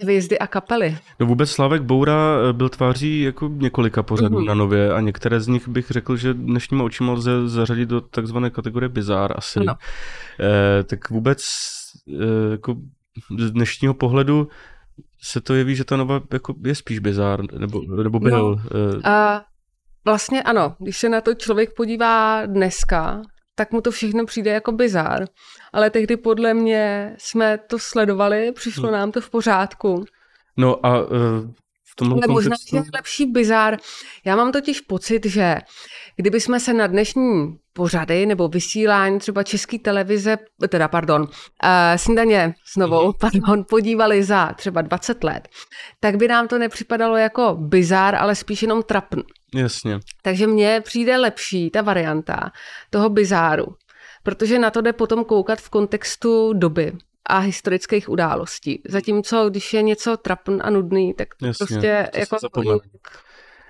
hvězdy 0.00 0.38
a 0.38 0.46
kapely. 0.46 0.98
No 1.20 1.26
vůbec 1.26 1.50
Slavek 1.50 1.82
Boura 1.82 2.36
eh, 2.48 2.52
byl 2.52 2.68
tváří 2.68 3.22
jako 3.22 3.48
několika 3.48 4.02
pořadů 4.02 4.38
mm-hmm. 4.38 4.46
na 4.46 4.54
nově 4.54 4.92
a 4.92 5.00
některé 5.00 5.40
z 5.40 5.48
nich 5.48 5.68
bych 5.68 5.90
řekl, 5.90 6.16
že 6.16 6.34
dnešníma 6.34 6.84
očima 6.84 7.12
lze 7.12 7.48
zařadit 7.48 7.88
do 7.88 8.00
takzvané 8.00 8.50
kategorie 8.50 8.88
bizár 8.88 9.32
asi. 9.36 9.60
No. 9.60 9.74
Eh, 10.40 10.84
tak 10.84 11.10
vůbec 11.10 11.42
eh, 12.08 12.50
jako 12.50 12.76
z 13.38 13.50
dnešního 13.50 13.94
pohledu 13.94 14.48
se 15.22 15.40
to 15.40 15.54
jeví, 15.54 15.76
že 15.76 15.84
ta 15.84 15.96
nova 15.96 16.20
jako 16.32 16.54
je 16.64 16.74
spíš 16.74 16.98
bizár, 16.98 17.40
nebo, 17.58 17.82
nebo 18.02 18.20
byl. 18.20 18.54
No. 18.54 18.62
Eh... 19.04 19.10
A 19.10 19.42
vlastně 20.04 20.42
ano, 20.42 20.74
když 20.78 20.98
se 20.98 21.08
na 21.08 21.20
to 21.20 21.34
člověk 21.34 21.70
podívá 21.76 22.46
dneska, 22.46 23.22
tak 23.54 23.72
mu 23.72 23.80
to 23.80 23.90
všechno 23.90 24.26
přijde 24.26 24.50
jako 24.50 24.72
bizár. 24.72 25.24
Ale 25.72 25.90
tehdy 25.90 26.16
podle 26.16 26.54
mě 26.54 27.14
jsme 27.18 27.58
to 27.58 27.78
sledovali, 27.78 28.52
přišlo 28.52 28.82
hmm. 28.82 28.92
nám 28.92 29.12
to 29.12 29.20
v 29.20 29.30
pořádku. 29.30 30.04
No 30.56 30.86
a 30.86 31.00
uh, 31.02 31.08
v 31.92 31.96
tomhle 31.96 32.18
Ale 32.22 32.32
možná 32.32 32.56
je 32.72 32.82
lepší 32.94 33.26
bizár. 33.26 33.76
Já 34.24 34.36
mám 34.36 34.52
totiž 34.52 34.80
pocit, 34.80 35.26
že 35.26 35.56
kdyby 36.16 36.40
jsme 36.40 36.60
se 36.60 36.72
na 36.72 36.86
dnešní 36.86 37.56
pořady 37.72 38.26
nebo 38.26 38.48
vysílání 38.48 39.18
třeba 39.18 39.42
české 39.42 39.78
televize, 39.78 40.36
teda 40.68 40.88
pardon, 40.88 41.22
uh, 41.22 41.28
snídaně 41.96 42.54
znovu, 42.74 43.02
mhm. 43.02 43.12
pardon, 43.20 43.64
podívali 43.68 44.22
za 44.22 44.52
třeba 44.52 44.82
20 44.82 45.24
let, 45.24 45.48
tak 46.00 46.16
by 46.16 46.28
nám 46.28 46.48
to 46.48 46.58
nepřipadalo 46.58 47.16
jako 47.16 47.56
bizár, 47.60 48.14
ale 48.14 48.34
spíš 48.34 48.62
jenom 48.62 48.82
trapn. 48.82 49.20
Jasně. 49.54 50.00
Takže 50.22 50.46
mně 50.46 50.80
přijde 50.84 51.16
lepší 51.16 51.70
ta 51.70 51.82
varianta 51.82 52.52
toho 52.90 53.08
bizáru, 53.08 53.66
protože 54.22 54.58
na 54.58 54.70
to 54.70 54.80
jde 54.80 54.92
potom 54.92 55.24
koukat 55.24 55.58
v 55.58 55.70
kontextu 55.70 56.52
doby 56.52 56.92
a 57.26 57.38
historických 57.38 58.08
událostí. 58.08 58.82
Zatímco, 58.88 59.50
když 59.50 59.74
je 59.74 59.82
něco 59.82 60.16
trapn 60.16 60.58
a 60.60 60.70
nudný, 60.70 61.14
tak 61.14 61.28
Jasně, 61.42 61.66
prostě 61.66 62.10
jako 62.14 62.36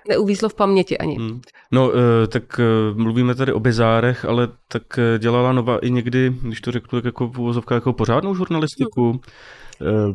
neuvízlo 0.09 0.49
v 0.49 0.55
paměti 0.55 0.99
ani. 0.99 1.17
Hmm. 1.17 1.41
No, 1.73 1.93
eh, 1.95 2.27
tak 2.27 2.61
eh, 2.61 2.95
mluvíme 2.95 3.35
tady 3.35 3.53
o 3.53 3.61
bizárech, 3.61 4.25
ale 4.25 4.49
tak 4.69 4.99
eh, 4.99 5.19
dělala 5.19 5.53
Nova 5.53 5.79
i 5.79 5.91
někdy, 5.91 6.33
když 6.43 6.61
to 6.61 6.73
řeknu, 6.73 6.99
tak 6.99 7.05
jako 7.05 7.29
v 7.29 7.39
úvozovkách 7.39 7.77
jako 7.77 7.93
pořádnou 7.93 8.35
žurnalistiku. 8.35 9.11
Hmm. 9.11 9.21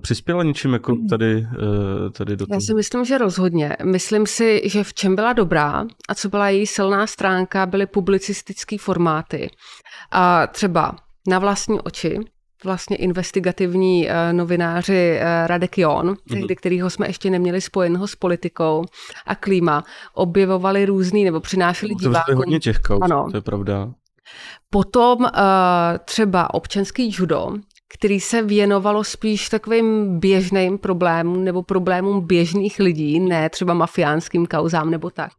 Přispěla 0.02 0.44
něčím 0.44 0.74
jako 0.74 0.92
hmm. 0.92 1.08
tady, 1.08 1.48
tady 2.18 2.38
do 2.38 2.46
toho? 2.48 2.56
Já 2.56 2.60
si 2.60 2.74
myslím, 2.74 3.06
že 3.06 3.18
rozhodně. 3.18 3.78
Myslím 3.84 4.28
si, 4.28 4.62
že 4.66 4.84
v 4.84 4.94
čem 4.94 5.16
byla 5.16 5.34
dobrá 5.34 5.86
a 6.10 6.16
co 6.16 6.30
byla 6.30 6.50
její 6.50 6.68
silná 6.68 7.08
stránka, 7.08 7.66
byly 7.66 7.86
publicistické 7.86 8.78
formáty. 8.78 9.50
A 10.12 10.48
třeba 10.48 10.96
na 11.28 11.40
vlastní 11.40 11.82
oči, 11.82 12.20
vlastně 12.64 12.98
investigativní 12.98 14.08
uh, 14.08 14.12
novináři 14.32 15.20
Radek 15.46 15.78
Jon, 15.78 16.14
mm-hmm. 16.14 16.56
kterýho 16.56 16.90
jsme 16.90 17.08
ještě 17.08 17.30
neměli 17.30 17.62
spojeného 17.62 18.08
s 18.08 18.16
politikou 18.16 18.84
a 19.26 19.36
klíma, 19.36 19.84
objevovali 20.14 20.86
různý 20.86 21.26
nebo 21.26 21.40
přinášeli 21.40 21.94
no, 21.94 22.00
divákům. 22.00 22.34
To 22.34 22.38
hodně 22.38 22.60
těch 22.60 22.80
kauz, 22.80 23.00
ano. 23.02 23.28
to 23.32 23.38
je 23.38 23.42
pravda. 23.42 23.92
Potom 24.70 25.26
třeba 26.06 26.54
občanský 26.54 27.12
judo, 27.18 27.54
který 27.94 28.20
se 28.20 28.42
věnovalo 28.42 29.04
spíš 29.04 29.50
takovým 29.50 30.20
běžným 30.20 30.78
problémům 30.78 31.44
nebo 31.44 31.64
problémům 31.64 32.28
běžných 32.28 32.80
lidí, 32.80 33.20
ne 33.20 33.50
třeba 33.50 33.74
mafiánským 33.74 34.46
kauzám 34.48 34.92
nebo 34.92 35.10
tak. 35.10 35.32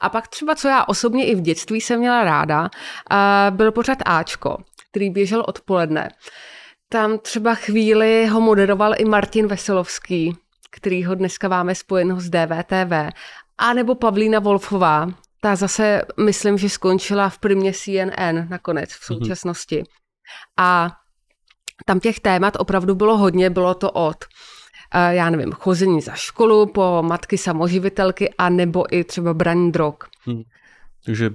A 0.00 0.08
pak 0.08 0.28
třeba, 0.28 0.54
co 0.54 0.68
já 0.68 0.84
osobně 0.84 1.26
i 1.26 1.34
v 1.34 1.40
dětství 1.40 1.80
jsem 1.80 1.98
měla 2.00 2.24
ráda, 2.24 2.70
byl 3.50 3.72
pořád 3.72 3.98
Ačko, 4.06 4.56
který 4.90 5.10
běžel 5.10 5.44
odpoledne. 5.48 6.08
Tam 6.88 7.18
třeba 7.18 7.54
chvíli 7.54 8.26
ho 8.26 8.40
moderoval 8.40 8.94
i 8.98 9.04
Martin 9.04 9.46
Veselovský, 9.46 10.36
který 10.70 11.04
ho 11.04 11.14
dneska 11.14 11.48
máme 11.48 11.74
spojeného 11.74 12.20
s 12.20 12.30
DVTV, 12.30 12.92
a 13.58 13.72
nebo 13.72 13.94
Pavlína 13.94 14.38
Wolfová, 14.38 15.08
ta 15.40 15.56
zase 15.56 16.02
myslím, 16.20 16.58
že 16.58 16.68
skončila 16.68 17.28
v 17.28 17.38
primě 17.38 17.72
CNN 17.72 18.48
nakonec 18.48 18.90
v 18.92 19.10
Mhm. 19.10 19.18
současnosti. 19.18 19.82
A 20.58 20.90
tam 21.84 22.00
těch 22.00 22.20
témat 22.20 22.56
opravdu 22.58 22.94
bylo 22.94 23.16
hodně, 23.18 23.50
bylo 23.50 23.74
to 23.74 23.90
od 23.90 24.16
eh, 24.94 25.14
já 25.14 25.30
nevím, 25.30 25.52
chození 25.52 26.00
za 26.00 26.12
školu 26.14 26.66
po 26.66 27.02
matky 27.06 27.38
samoživitelky 27.38 28.34
a 28.38 28.48
nebo 28.48 28.94
i 28.94 29.04
třeba 29.04 29.34
braní 29.34 29.72
drog. 29.72 29.94
Takže 31.06 31.30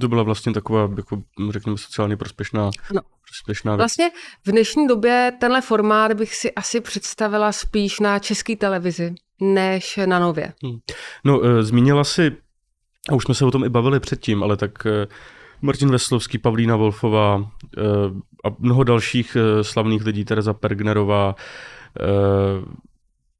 to 0.00 0.08
byla 0.08 0.22
vlastně 0.22 0.52
taková, 0.52 0.88
jako, 0.96 1.22
řekněme, 1.50 1.78
sociálně 1.78 2.16
prospěšná, 2.16 2.70
No. 2.94 3.00
prospěšná 3.28 3.72
věc. 3.72 3.78
Vlastně 3.78 4.10
v 4.46 4.50
dnešní 4.50 4.86
době 4.88 5.32
tenhle 5.40 5.60
formát 5.60 6.12
bych 6.12 6.34
si 6.34 6.52
asi 6.54 6.80
představila 6.80 7.52
spíš 7.52 8.00
na 8.00 8.18
české 8.18 8.56
televizi, 8.56 9.14
než 9.40 9.98
na 10.06 10.18
nově. 10.18 10.52
No, 11.24 11.40
eh, 11.44 11.62
zmínila 11.62 12.04
si, 12.04 12.36
a 13.10 13.14
už 13.14 13.24
jsme 13.24 13.34
se 13.34 13.44
o 13.44 13.50
tom 13.50 13.64
i 13.64 13.68
bavili 13.68 14.00
předtím, 14.00 14.42
ale 14.42 14.56
tak 14.56 14.86
eh, 14.86 15.06
Martin 15.62 15.90
Veslovský, 15.90 16.38
Pavlína 16.38 16.76
Wolfová 16.76 17.50
a 18.44 18.48
mnoho 18.58 18.84
dalších 18.84 19.36
eh, 19.36 19.64
slavných 19.64 20.04
lidí, 20.04 20.24
Tereza 20.24 20.54
Pergnerová, 20.54 21.34
eh, 22.00 22.04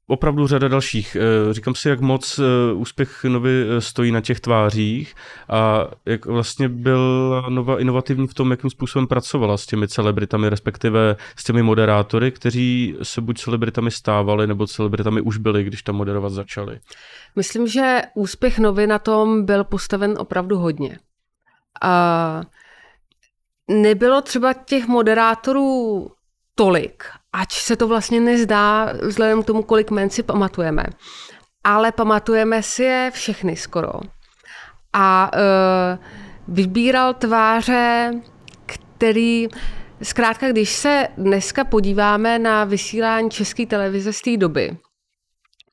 opravdu 0.07 0.47
řada 0.47 0.67
dalších. 0.67 1.17
Eh, 1.19 1.53
Říkám 1.53 1.75
si, 1.75 1.89
jak 1.89 2.01
moc 2.01 2.39
úspěch 2.73 3.23
Novy 3.23 3.65
stojí 3.79 4.11
na 4.11 4.21
těch 4.21 4.39
tvářích 4.39 5.15
a 5.49 5.87
jak 6.05 6.25
vlastně 6.25 6.69
byla 6.69 7.49
Nova 7.49 7.79
inovativní 7.79 8.27
v 8.27 8.33
tom, 8.33 8.51
jakým 8.51 8.69
způsobem 8.69 9.07
pracovala 9.07 9.57
s 9.57 9.65
těmi 9.65 9.87
celebritami, 9.87 10.49
respektive 10.49 11.15
s 11.35 11.43
těmi 11.43 11.63
moderátory, 11.63 12.31
kteří 12.31 12.95
se 13.03 13.21
buď 13.21 13.39
celebritami 13.39 13.91
stávali, 13.91 14.47
nebo 14.47 14.67
celebritami 14.67 15.21
už 15.21 15.37
byli, 15.37 15.63
když 15.63 15.83
tam 15.83 15.95
moderovat 15.95 16.31
začali. 16.31 16.79
Myslím, 17.35 17.67
že 17.67 18.01
úspěch 18.15 18.59
novy 18.59 18.87
na 18.87 18.99
tom 18.99 19.45
byl 19.45 19.63
postaven 19.63 20.15
opravdu 20.17 20.57
hodně. 20.57 20.99
A 21.81 22.41
nebylo 23.71 24.21
třeba 24.21 24.53
těch 24.53 24.87
moderátorů 24.87 26.07
tolik, 26.55 27.03
ač 27.33 27.61
se 27.61 27.75
to 27.75 27.87
vlastně 27.87 28.19
nezdá 28.19 28.93
vzhledem 29.01 29.43
k 29.43 29.45
tomu, 29.45 29.63
kolik 29.63 29.91
men 29.91 30.09
si 30.09 30.23
pamatujeme. 30.23 30.83
Ale 31.63 31.91
pamatujeme 31.91 32.63
si 32.63 32.83
je 32.83 33.11
všechny 33.13 33.55
skoro. 33.55 33.91
A 34.93 35.31
uh, 35.33 36.05
vybíral 36.55 37.13
tváře, 37.13 38.13
který 38.65 39.47
Zkrátka, 40.03 40.49
když 40.49 40.69
se 40.69 41.07
dneska 41.17 41.63
podíváme 41.63 42.39
na 42.39 42.63
vysílání 42.63 43.29
české 43.29 43.65
televize 43.65 44.13
z 44.13 44.21
té 44.21 44.37
doby, 44.37 44.77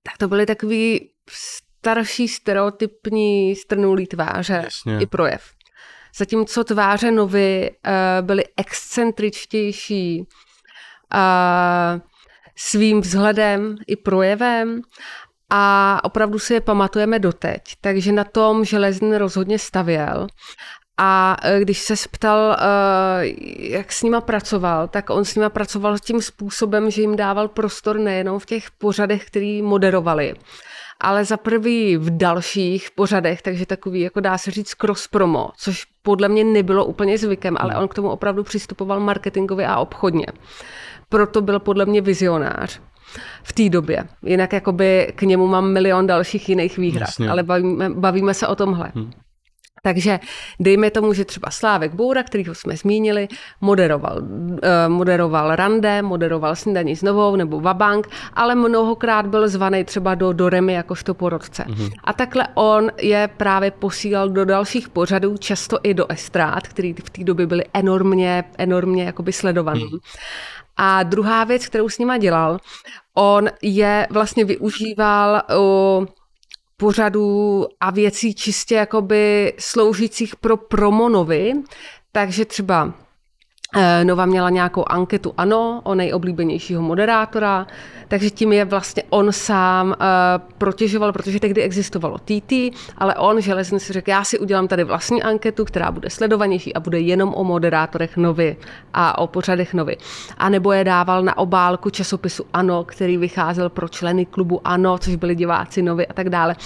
tak 0.02 0.19
to 0.19 0.28
byly 0.28 0.47
takový 0.47 1.11
starší, 1.31 2.28
stereotypní, 2.28 3.57
strnulý 3.57 4.07
tváře 4.07 4.61
Jasně. 4.64 4.99
i 5.00 5.07
projev. 5.07 5.43
Zatímco 6.18 6.64
tváře 6.64 7.10
novy 7.10 7.70
uh, 7.70 8.26
byly 8.26 8.44
excentričtější 8.56 10.20
uh, 10.20 12.00
svým 12.56 13.00
vzhledem 13.00 13.76
i 13.87 13.96
projevem 13.96 14.82
a 15.50 16.00
opravdu 16.04 16.38
si 16.38 16.54
je 16.54 16.60
pamatujeme 16.60 17.18
doteď. 17.18 17.62
Takže 17.80 18.12
na 18.12 18.25
tom 18.25 18.64
Železný 18.64 19.18
rozhodně 19.18 19.58
stavěl. 19.58 20.26
A 21.00 21.37
eh, 21.42 21.60
když 21.60 21.78
se 21.78 21.94
ptal, 22.10 22.56
eh, 22.58 22.64
jak 23.58 23.92
s 23.92 24.02
nima 24.02 24.20
pracoval, 24.20 24.88
tak 24.88 25.10
on 25.10 25.25
s 25.25 25.34
nima 25.34 25.48
pracoval 25.48 25.98
tím 25.98 26.22
způsobem, 26.22 26.90
že 26.90 27.00
jim 27.00 27.16
dával 27.16 27.48
prostor 27.48 27.98
nejenom 27.98 28.38
v 28.38 28.46
těch 28.46 28.70
pořadech, 28.70 29.25
který 29.25 29.62
moderovali, 29.62 30.34
ale 31.00 31.25
za 31.25 31.37
prvý 31.37 31.97
v 31.97 32.17
dalších 32.17 32.90
pořadech, 32.90 33.43
takže 33.43 33.67
takový, 33.67 34.00
jako 34.00 34.21
dá 34.21 34.38
se 34.38 34.50
říct, 34.50 34.75
cross 34.75 35.09
promo, 35.09 35.50
což 35.57 35.85
podle 36.02 36.28
mě 36.28 36.45
nebylo 36.45 36.85
úplně 36.85 37.19
zvykem, 37.19 37.57
ale 37.61 37.76
on 37.76 37.88
k 37.88 37.95
tomu 37.95 38.09
opravdu 38.11 38.45
přistupoval 38.45 39.00
marketingově 39.00 39.67
a 39.67 39.76
obchodně. 39.78 40.26
Proto 41.09 41.40
byl 41.40 41.61
podle 41.61 41.87
mě 41.87 42.00
vizionář 42.00 42.81
v 43.43 43.52
té 43.52 43.69
době. 43.69 44.05
Jinak 44.23 44.52
jakoby 44.52 45.12
k 45.17 45.23
němu 45.23 45.47
mám 45.47 45.73
milion 45.73 46.07
dalších 46.07 46.49
jiných 46.49 46.78
výhrad, 46.78 47.09
Jasně. 47.09 47.31
ale 47.31 47.43
bavíme, 47.43 47.90
bavíme 47.90 48.35
se 48.35 48.47
o 48.47 48.57
tomhle. 48.57 48.93
Hmm. 48.95 49.11
Takže 49.82 50.20
dejme 50.61 50.90
tomu, 50.90 51.12
že 51.12 51.25
třeba 51.25 51.50
Slávek 51.50 51.94
Boura, 51.94 52.23
kterýho 52.23 52.54
jsme 52.54 52.76
zmínili, 52.76 53.28
moderoval, 53.61 54.23
eh, 54.62 54.88
moderoval 54.88 55.56
Rande, 55.56 56.02
moderoval 56.02 56.56
Snídaní 56.56 56.97
s 56.97 57.02
novou 57.02 57.37
nebo 57.37 57.61
Vabank, 57.61 58.08
ale 58.35 58.54
mnohokrát 58.54 59.26
byl 59.26 59.49
zvaný 59.49 59.85
třeba 59.85 60.14
do 60.14 60.32
Doremy 60.32 60.73
jakožto 60.73 61.14
porodce. 61.14 61.64
Mm-hmm. 61.64 61.90
A 62.04 62.12
takhle 62.12 62.49
on 62.54 62.90
je 63.00 63.28
právě 63.37 63.70
posílal 63.70 64.28
do 64.28 64.44
dalších 64.44 64.88
pořadů, 64.88 65.37
často 65.37 65.78
i 65.82 65.94
do 65.94 66.11
estrát, 66.11 66.68
který 66.68 66.92
v 66.92 67.11
té 67.11 67.25
době 67.25 67.47
byly 67.47 67.64
enormně, 67.75 68.44
enormně 68.58 69.04
jakoby 69.04 69.32
sledovaný. 69.32 69.85
Mm. 69.85 69.99
A 70.76 71.02
druhá 71.02 71.44
věc, 71.44 71.66
kterou 71.66 71.88
s 71.88 71.99
nima 71.99 72.18
dělal, 72.18 72.58
on 73.14 73.49
je 73.62 74.06
vlastně 74.11 74.44
využíval 74.44 75.42
uh, 75.56 76.06
pořadů 76.80 77.66
a 77.80 77.90
věcí 77.90 78.35
čistě 78.35 78.75
jakoby 78.75 79.52
sloužících 79.58 80.37
pro 80.37 80.56
promonovy, 80.56 81.52
takže 82.12 82.44
třeba 82.44 82.94
Nova 84.04 84.26
měla 84.26 84.50
nějakou 84.50 84.84
anketu 84.88 85.34
ANO 85.37 85.80
o 85.84 85.94
nejoblíbenějšího 85.94 86.82
moderátora, 86.82 87.66
takže 88.08 88.30
tím 88.30 88.52
je 88.52 88.64
vlastně 88.64 89.02
on 89.10 89.32
sám 89.32 89.87
uh, 89.88 89.94
protěžoval, 90.58 91.12
protože 91.12 91.40
tehdy 91.40 91.62
existovalo 91.62 92.18
TT, 92.18 92.52
ale 92.98 93.14
on, 93.14 93.40
Železný, 93.40 93.80
si 93.80 93.92
řekl, 93.92 94.10
já 94.10 94.25
si 94.25 94.38
udělám 94.38 94.68
tady 94.68 94.84
vlastní 94.84 95.22
anketu, 95.22 95.64
která 95.64 95.90
bude 95.90 96.10
sledovanější 96.10 96.75
a 96.75 96.80
bude 96.80 97.00
jenom 97.00 97.34
o 97.34 97.44
moderátorech 97.44 98.16
Novy 98.16 98.56
a 98.94 99.18
o 99.18 99.26
pořadech 99.26 99.75
Novy. 99.75 99.96
A 100.38 100.48
nebo 100.48 100.72
je 100.72 100.84
dával 100.84 101.22
na 101.22 101.38
obálku 101.38 101.90
časopisu 101.90 102.44
ANO, 102.52 102.84
který 102.84 103.16
vycházel 103.16 103.68
pro 103.68 103.88
členy 103.88 104.26
klubu 104.26 104.60
ANO, 104.64 104.98
což 104.98 105.16
byli 105.16 105.34
diváci 105.34 105.82
Novy 105.82 106.06
a 106.06 106.12
tak 106.12 106.28
dále. 106.28 106.56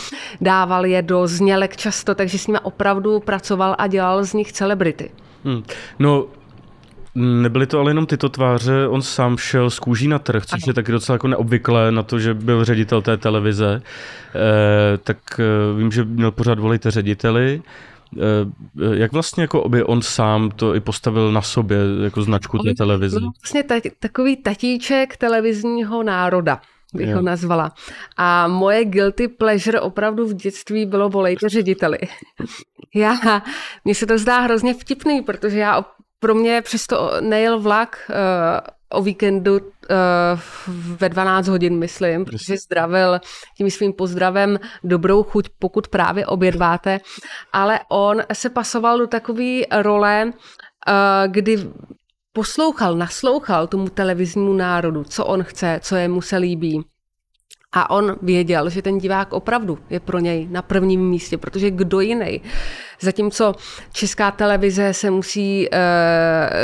Dával 0.40 0.86
je 0.86 1.02
do 1.02 1.26
znělek 1.26 1.76
často, 1.76 2.14
takže 2.14 2.38
s 2.38 2.46
nimi 2.46 2.58
opravdu 2.62 3.20
pracoval 3.20 3.74
a 3.78 3.86
dělal 3.86 4.24
z 4.24 4.32
nich 4.32 4.52
celebrity. 4.52 5.10
Hmm. 5.44 5.62
No, 5.98 6.26
Nebyly 7.14 7.66
to 7.66 7.80
ale 7.80 7.90
jenom 7.90 8.06
tyto 8.06 8.28
tváře, 8.28 8.88
on 8.88 9.02
sám 9.02 9.36
šel 9.36 9.70
z 9.70 9.78
kůží 9.78 10.08
na 10.08 10.18
trh, 10.18 10.46
což 10.46 10.62
ano. 10.62 10.70
je 10.70 10.74
taky 10.74 10.92
docela 10.92 11.14
jako 11.14 11.28
neobvyklé 11.28 11.92
na 11.92 12.02
to, 12.02 12.18
že 12.18 12.34
byl 12.34 12.64
ředitel 12.64 13.02
té 13.02 13.16
televize. 13.16 13.82
E, 14.34 14.98
tak 14.98 15.18
e, 15.40 15.78
vím, 15.78 15.92
že 15.92 16.04
měl 16.04 16.30
pořád 16.30 16.58
volejte 16.58 16.90
řediteli. 16.90 17.62
E, 18.20 18.98
jak 18.98 19.12
vlastně 19.12 19.42
jako 19.42 19.68
by 19.68 19.84
on 19.84 20.02
sám 20.02 20.50
to 20.50 20.74
i 20.74 20.80
postavil 20.80 21.32
na 21.32 21.42
sobě 21.42 21.78
jako 22.02 22.22
značku 22.22 22.58
té 22.58 22.74
televize? 22.74 23.20
No, 23.20 23.30
vlastně 23.42 23.62
tati, 23.62 23.90
takový 23.98 24.36
tatíček 24.36 25.16
televizního 25.16 26.02
národa 26.02 26.60
bych 26.94 27.08
jo. 27.08 27.16
ho 27.16 27.22
nazvala. 27.22 27.72
A 28.16 28.48
moje 28.48 28.84
guilty 28.84 29.28
pleasure 29.28 29.80
opravdu 29.80 30.26
v 30.26 30.34
dětství 30.34 30.86
bylo 30.86 31.08
volejte 31.08 31.48
řediteli. 31.48 31.98
já, 32.94 33.42
mně 33.84 33.94
se 33.94 34.06
to 34.06 34.18
zdá 34.18 34.40
hrozně 34.40 34.74
vtipný, 34.74 35.22
protože 35.22 35.58
já 35.58 35.84
pro 36.22 36.34
mě 36.34 36.62
přesto 36.62 37.12
nejel 37.20 37.60
vlak 37.60 38.10
uh, 38.10 38.16
o 38.98 39.02
víkendu 39.02 39.52
uh, 39.52 39.60
ve 40.96 41.08
12 41.08 41.48
hodin, 41.48 41.78
myslím, 41.78 42.24
protože 42.24 42.56
zdravil 42.56 43.20
tím 43.56 43.70
svým 43.70 43.92
pozdravem 43.92 44.60
dobrou 44.84 45.22
chuť, 45.22 45.48
pokud 45.58 45.88
právě 45.88 46.26
obědváte, 46.26 47.00
ale 47.52 47.80
on 47.88 48.22
se 48.32 48.50
pasoval 48.50 48.98
do 48.98 49.06
takové 49.06 49.60
role, 49.82 50.24
uh, 50.26 50.32
kdy 51.26 51.70
poslouchal, 52.32 52.96
naslouchal 52.96 53.66
tomu 53.66 53.88
televiznímu 53.88 54.52
národu, 54.52 55.04
co 55.04 55.26
on 55.26 55.42
chce, 55.42 55.80
co 55.82 55.96
jemu 55.96 56.20
se 56.20 56.36
líbí. 56.36 56.84
A 57.74 57.90
on 57.90 58.16
věděl, 58.22 58.70
že 58.70 58.82
ten 58.82 58.98
divák 58.98 59.32
opravdu 59.32 59.78
je 59.90 60.00
pro 60.00 60.18
něj 60.18 60.48
na 60.50 60.62
prvním 60.62 61.08
místě, 61.08 61.38
protože 61.38 61.70
kdo 61.70 62.00
jiný. 62.00 62.40
Zatímco 63.02 63.54
česká 63.92 64.30
televize 64.30 64.94
se 64.94 65.10
musí 65.10 65.68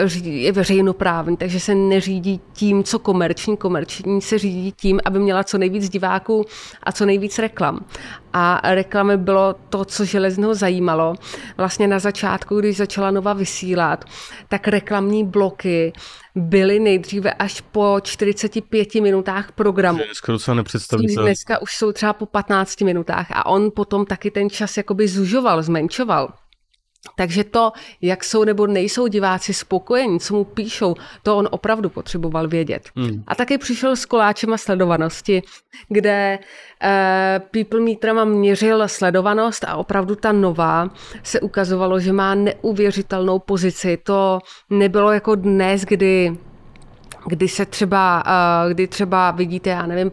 řídit, 0.05 0.31
je 0.31 0.53
veřejnoprávní, 0.53 1.37
takže 1.37 1.61
se 1.61 1.75
neřídí 1.75 2.41
tím, 2.53 2.85
co 2.85 2.99
komerční. 2.99 3.57
Komerční 3.57 4.23
se 4.23 4.39
řídí 4.39 4.73
tím, 4.73 5.01
aby 5.05 5.19
měla 5.19 5.45
co 5.45 5.59
nejvíc 5.59 5.89
diváků 5.89 6.45
a 6.83 6.93
co 6.93 7.07
nejvíc 7.07 7.39
reklam. 7.39 7.85
A 8.33 8.61
reklamy 8.75 9.17
bylo 9.17 9.55
to, 9.69 9.85
co 9.85 10.05
Železného 10.05 10.55
zajímalo. 10.55 11.15
Vlastně 11.57 11.89
na 11.89 11.99
začátku, 11.99 12.61
když 12.61 12.77
začala 12.77 13.11
Nova 13.11 13.33
vysílat, 13.33 14.05
tak 14.49 14.69
reklamní 14.69 15.25
bloky 15.25 15.93
byly 16.41 16.79
nejdříve 16.79 17.33
až 17.33 17.61
po 17.61 17.97
45 18.03 18.95
minutách 18.95 19.53
programu. 19.53 19.99
Dneska 20.05 20.33
docela 20.33 20.55
nepředstavitelné. 20.55 21.29
Dneska 21.29 21.63
už 21.63 21.77
jsou 21.77 21.93
třeba 21.93 22.13
po 22.13 22.27
15 22.27 22.81
minutách 22.81 23.27
a 23.31 23.47
on 23.47 23.71
potom 23.77 24.07
taky 24.07 24.31
ten 24.31 24.51
čas 24.51 24.77
jakoby 24.77 25.09
zužoval, 25.09 25.63
zmenšoval. 25.63 26.33
Takže 27.17 27.45
to, 27.45 27.73
jak 28.01 28.25
jsou 28.25 28.45
nebo 28.45 28.67
nejsou 28.67 29.07
diváci 29.07 29.55
spokojení, 29.55 30.21
co 30.21 30.35
mu 30.35 30.45
píšou, 30.45 30.95
to 31.23 31.37
on 31.37 31.49
opravdu 31.51 31.91
potřeboval 31.91 32.49
vědět. 32.49 32.89
Hmm. 32.97 33.25
A 33.27 33.35
taky 33.35 33.59
přišel 33.59 33.97
s 33.97 34.07
koláčem 34.07 34.53
a 34.53 34.59
sledovanosti, 34.59 35.43
kde 35.89 36.39
eh, 36.83 37.41
People 37.51 37.81
Meterama 37.81 38.25
měřil 38.25 38.89
sledovanost 38.89 39.65
a 39.65 39.77
opravdu 39.77 40.15
ta 40.15 40.33
nová 40.33 40.91
se 41.23 41.41
ukazovalo, 41.41 42.01
že 42.01 42.13
má 42.13 42.35
neuvěřitelnou 42.35 43.39
pozici. 43.39 43.99
To 44.03 44.39
nebylo 44.71 45.13
jako 45.13 45.35
dnes, 45.35 45.85
kdy 45.85 46.37
kdy 47.27 47.49
se 47.49 47.67
třeba, 47.67 48.23
eh, 48.27 48.75
kdy 48.75 48.87
třeba 48.87 49.31
vidíte, 49.31 49.71
já 49.71 49.87
nevím, 49.87 50.11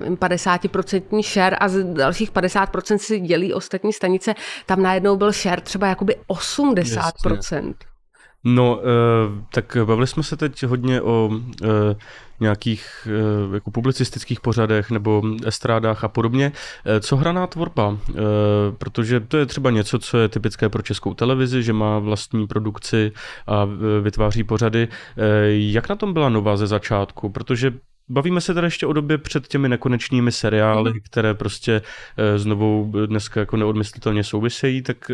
nevím 0.00 0.16
50% 0.16 1.22
share 1.22 1.56
a 1.56 1.68
z 1.68 1.84
dalších 1.84 2.30
50% 2.30 2.98
si 2.98 3.20
dělí 3.20 3.54
ostatní 3.54 3.92
stanice, 3.92 4.34
tam 4.66 4.82
najednou 4.82 5.16
byl 5.16 5.32
share 5.32 5.60
třeba 5.60 5.86
jakoby 5.86 6.16
80%. 6.28 7.56
Jasně. 7.56 7.74
No, 8.44 8.80
eh, 8.80 9.44
tak 9.54 9.76
bavili 9.84 10.06
jsme 10.06 10.22
se 10.22 10.36
teď 10.36 10.62
hodně 10.62 11.02
o 11.02 11.30
eh, 11.64 11.68
nějakých 12.40 13.08
eh, 13.10 13.54
jako 13.54 13.70
publicistických 13.70 14.40
pořadech 14.40 14.90
nebo 14.90 15.22
estrádách 15.46 16.04
a 16.04 16.08
podobně. 16.08 16.52
Co 17.00 17.16
hraná 17.16 17.46
tvorba? 17.46 17.98
Protože 18.78 19.20
to 19.20 19.36
je 19.36 19.46
třeba 19.46 19.70
něco, 19.70 19.98
co 19.98 20.18
je 20.18 20.28
typické 20.28 20.68
pro 20.68 20.82
českou 20.82 21.14
televizi, 21.14 21.62
že 21.62 21.72
má 21.72 21.98
vlastní 21.98 22.46
produkci 22.46 23.12
a 23.46 23.68
vytváří 24.00 24.44
pořady. 24.44 24.88
Jak 25.48 25.88
na 25.88 25.96
tom 25.96 26.12
byla 26.12 26.28
Nova 26.28 26.56
ze 26.56 26.66
začátku? 26.66 27.28
Protože 27.28 27.72
Bavíme 28.08 28.40
se 28.40 28.54
tady 28.54 28.66
ještě 28.66 28.86
o 28.86 28.92
době 28.92 29.18
před 29.18 29.48
těmi 29.48 29.68
nekonečnými 29.68 30.32
seriály, 30.32 30.90
mm. 30.90 31.00
které 31.04 31.34
prostě 31.34 31.82
znovu 32.36 32.92
dneska 33.06 33.40
jako 33.40 33.56
neodmyslitelně 33.56 34.24
souvisejí, 34.24 34.82
tak 34.82 35.10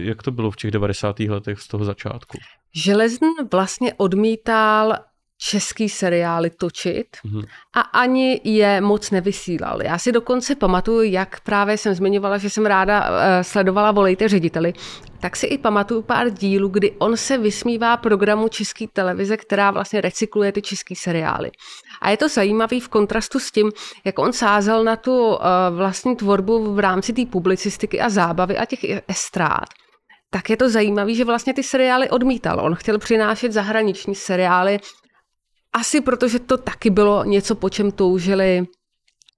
jak 0.00 0.22
to 0.22 0.30
bylo 0.30 0.50
v 0.50 0.56
těch 0.56 0.70
90. 0.70 1.20
letech 1.20 1.60
z 1.60 1.68
toho 1.68 1.84
začátku? 1.84 2.38
Železn 2.74 3.24
vlastně 3.52 3.94
odmítal 3.94 4.94
český 5.38 5.88
seriály 5.88 6.50
točit 6.50 7.06
mm-hmm. 7.24 7.44
a 7.74 7.80
ani 7.80 8.40
je 8.44 8.80
moc 8.80 9.10
nevysílal. 9.10 9.82
Já 9.82 9.98
si 9.98 10.12
dokonce 10.12 10.54
pamatuju, 10.54 11.02
jak 11.02 11.40
právě 11.40 11.78
jsem 11.78 11.94
zmiňovala, 11.94 12.38
že 12.38 12.50
jsem 12.50 12.66
ráda 12.66 13.10
uh, 13.10 13.16
sledovala 13.42 13.92
Volejte 13.92 14.28
řediteli, 14.28 14.72
tak 15.20 15.36
si 15.36 15.46
i 15.46 15.58
pamatuju 15.58 16.02
pár 16.02 16.30
dílů, 16.30 16.68
kdy 16.68 16.92
on 16.98 17.16
se 17.16 17.38
vysmívá 17.38 17.96
programu 17.96 18.48
České 18.48 18.86
televize, 18.92 19.36
která 19.36 19.70
vlastně 19.70 20.00
recykluje 20.00 20.52
ty 20.52 20.62
české 20.62 20.94
seriály. 20.94 21.50
A 22.02 22.10
je 22.10 22.16
to 22.16 22.28
zajímavý 22.28 22.80
v 22.80 22.88
kontrastu 22.88 23.38
s 23.38 23.50
tím, 23.50 23.72
jak 24.04 24.18
on 24.18 24.32
sázel 24.32 24.84
na 24.84 24.96
tu 24.96 25.28
uh, 25.28 25.36
vlastní 25.76 26.16
tvorbu 26.16 26.74
v 26.74 26.78
rámci 26.78 27.12
té 27.12 27.26
publicistiky 27.26 28.00
a 28.00 28.08
zábavy 28.08 28.56
a 28.56 28.64
těch 28.64 28.80
estrád 29.08 29.68
tak 30.30 30.50
je 30.50 30.56
to 30.56 30.70
zajímavé, 30.70 31.14
že 31.14 31.24
vlastně 31.24 31.54
ty 31.54 31.62
seriály 31.62 32.10
odmítal. 32.10 32.60
On 32.60 32.74
chtěl 32.74 32.98
přinášet 32.98 33.52
zahraniční 33.52 34.14
seriály, 34.14 34.78
asi 35.76 36.00
protože 36.00 36.38
to 36.38 36.56
taky 36.56 36.90
bylo 36.90 37.24
něco, 37.24 37.54
po 37.54 37.70
čem 37.70 37.92
toužili 37.92 38.66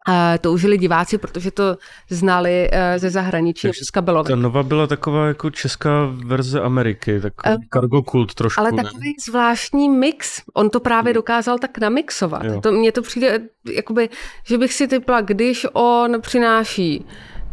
Uh, 0.09 0.15
toužili 0.41 0.79
diváci, 0.79 1.19
protože 1.19 1.51
to 1.51 1.77
znali 2.11 2.71
uh, 2.73 2.79
ze 2.99 3.11
zahraničí. 3.11 3.69
Takže 3.69 3.81
ta 4.29 4.37
Nova 4.37 4.63
byla 4.63 4.87
taková 4.87 5.27
jako 5.27 5.51
česká 5.51 5.91
verze 6.27 6.61
Ameriky, 6.61 7.21
takový 7.21 7.57
uh, 7.57 7.63
cargo 7.73 8.03
kult 8.03 8.35
trošku. 8.35 8.61
Ale 8.61 8.73
ne? 8.73 8.83
takový 8.83 9.15
zvláštní 9.29 9.89
mix. 9.89 10.43
On 10.55 10.71
to 10.71 10.81
právě 10.81 11.11
hmm. 11.11 11.15
dokázal 11.15 11.59
tak 11.59 11.79
namixovat. 11.79 12.43
To, 12.63 12.73
mně 12.73 12.93
to 12.93 13.03
přijde, 13.03 13.41
jakoby, 13.73 14.09
že 14.45 14.59
bych 14.59 14.73
si 14.73 14.89
typla, 14.89 15.21
když 15.21 15.67
on 15.73 16.21
přináší 16.21 17.05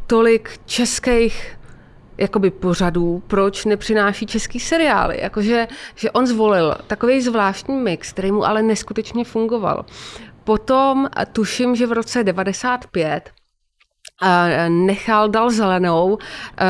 tolik 0.07 0.59
českých 0.65 1.57
jakoby 2.17 2.51
pořadů, 2.51 3.23
proč 3.27 3.65
nepřináší 3.65 4.25
český 4.25 4.59
seriály. 4.59 5.21
Jakože 5.21 5.67
že 5.95 6.11
on 6.11 6.27
zvolil 6.27 6.75
takový 6.87 7.21
zvláštní 7.21 7.75
mix, 7.75 8.11
který 8.11 8.31
mu 8.31 8.45
ale 8.45 8.61
neskutečně 8.61 9.25
fungoval. 9.25 9.85
Potom 10.43 11.07
tuším, 11.33 11.75
že 11.75 11.87
v 11.87 11.91
roce 11.91 12.23
95 12.23 13.29
nechal, 14.69 15.29
dal 15.29 15.49
zelenou 15.49 16.17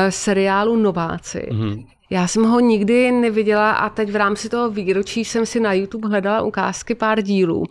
seriálu 0.08 0.76
Nováci. 0.76 1.48
Mm-hmm. 1.50 1.86
Já 2.10 2.28
jsem 2.28 2.44
ho 2.44 2.60
nikdy 2.60 3.12
neviděla 3.12 3.72
a 3.72 3.88
teď 3.88 4.10
v 4.10 4.16
rámci 4.16 4.48
toho 4.48 4.70
výročí 4.70 5.24
jsem 5.24 5.46
si 5.46 5.60
na 5.60 5.72
YouTube 5.72 6.08
hledala 6.08 6.42
ukázky 6.42 6.94
pár 6.94 7.22
dílů. 7.22 7.64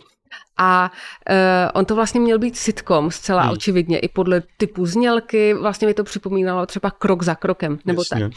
A 0.58 0.90
uh, 1.30 1.36
on 1.74 1.84
to 1.84 1.94
vlastně 1.94 2.20
měl 2.20 2.38
být 2.38 2.56
sitcom 2.56 3.10
zcela 3.10 3.42
hmm. 3.42 3.52
očividně, 3.52 3.98
i 3.98 4.08
podle 4.08 4.42
typu 4.56 4.86
znělky, 4.86 5.54
vlastně 5.54 5.86
mi 5.86 5.94
to 5.94 6.04
připomínalo 6.04 6.66
třeba 6.66 6.90
krok 6.90 7.22
za 7.22 7.34
krokem, 7.34 7.78
nebo 7.84 8.00
Jasně. 8.00 8.20
tak. 8.20 8.32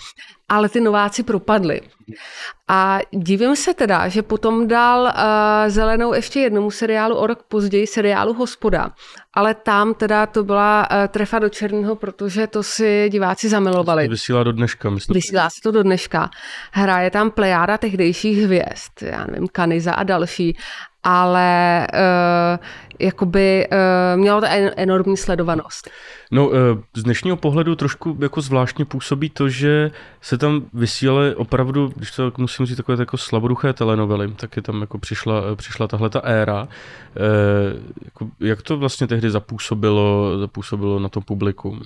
Ale 0.49 0.69
ty 0.69 0.81
nováci 0.81 1.23
propadly. 1.23 1.81
A 2.67 2.99
divím 3.11 3.55
se 3.55 3.73
teda, 3.73 4.07
že 4.07 4.21
potom 4.21 4.67
dal 4.67 5.01
uh, 5.01 5.11
zelenou 5.67 6.13
ještě 6.13 6.39
jednomu 6.39 6.71
seriálu 6.71 7.15
o 7.15 7.27
rok 7.27 7.43
později, 7.43 7.87
seriálu 7.87 8.33
Hospoda. 8.33 8.91
Ale 9.33 9.53
tam 9.53 9.93
teda 9.93 10.25
to 10.25 10.43
byla 10.43 10.87
uh, 10.91 11.07
trefa 11.07 11.39
do 11.39 11.49
černého, 11.49 11.95
protože 11.95 12.47
to 12.47 12.63
si 12.63 13.09
diváci 13.11 13.49
zamilovali. 13.49 14.05
To 14.05 14.11
vysílá 14.11 14.43
do 14.43 14.51
dneška, 14.51 14.89
myslím. 14.89 15.13
Vysílá 15.13 15.49
se 15.49 15.61
to 15.63 15.71
do 15.71 15.83
dneška. 15.83 16.29
Hraje 16.71 17.11
tam 17.11 17.31
plejáda 17.31 17.77
tehdejších 17.77 18.37
hvězd, 18.37 19.01
já 19.01 19.25
nevím, 19.25 19.47
Kaniza 19.47 19.93
a 19.93 20.03
další 20.03 20.57
ale 21.03 21.87
uh, 21.93 22.65
jakoby 22.99 23.67
uh, 23.71 24.19
mělo 24.21 24.41
to 24.41 24.47
en- 24.49 24.71
enormní 24.77 25.17
sledovanost. 25.17 25.89
No, 26.31 26.47
uh, 26.47 26.55
z 26.95 27.03
dnešního 27.03 27.37
pohledu 27.37 27.75
trošku 27.75 28.17
jako 28.21 28.41
zvláštně 28.41 28.85
působí 28.85 29.29
to, 29.29 29.49
že 29.49 29.91
se 30.21 30.37
tam 30.37 30.61
vysílaly 30.73 31.35
opravdu, 31.35 31.91
když 31.95 32.11
to 32.11 32.31
musím 32.37 32.65
říct, 32.65 32.77
takové 32.77 33.01
jako 33.01 33.17
slaboduché 33.17 33.73
telenovely, 33.73 34.33
je 34.55 34.61
tam 34.61 34.81
jako 34.81 34.97
přišla, 34.97 35.55
přišla 35.55 35.87
tahle 35.87 36.09
ta 36.09 36.19
éra. 36.19 36.61
Uh, 36.61 36.67
jako, 38.05 38.27
jak 38.39 38.61
to 38.61 38.77
vlastně 38.77 39.07
tehdy 39.07 39.31
zapůsobilo, 39.31 40.37
zapůsobilo 40.39 40.99
na 40.99 41.09
to 41.09 41.21
publikum? 41.21 41.81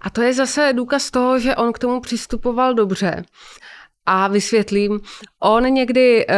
A 0.00 0.10
to 0.10 0.22
je 0.22 0.34
zase 0.34 0.72
důkaz 0.72 1.10
toho, 1.10 1.38
že 1.38 1.56
on 1.56 1.72
k 1.72 1.78
tomu 1.78 2.00
přistupoval 2.00 2.74
dobře. 2.74 3.22
A 4.06 4.28
vysvětlím, 4.28 5.00
on 5.40 5.64
někdy 5.64 6.26
uh, 6.26 6.34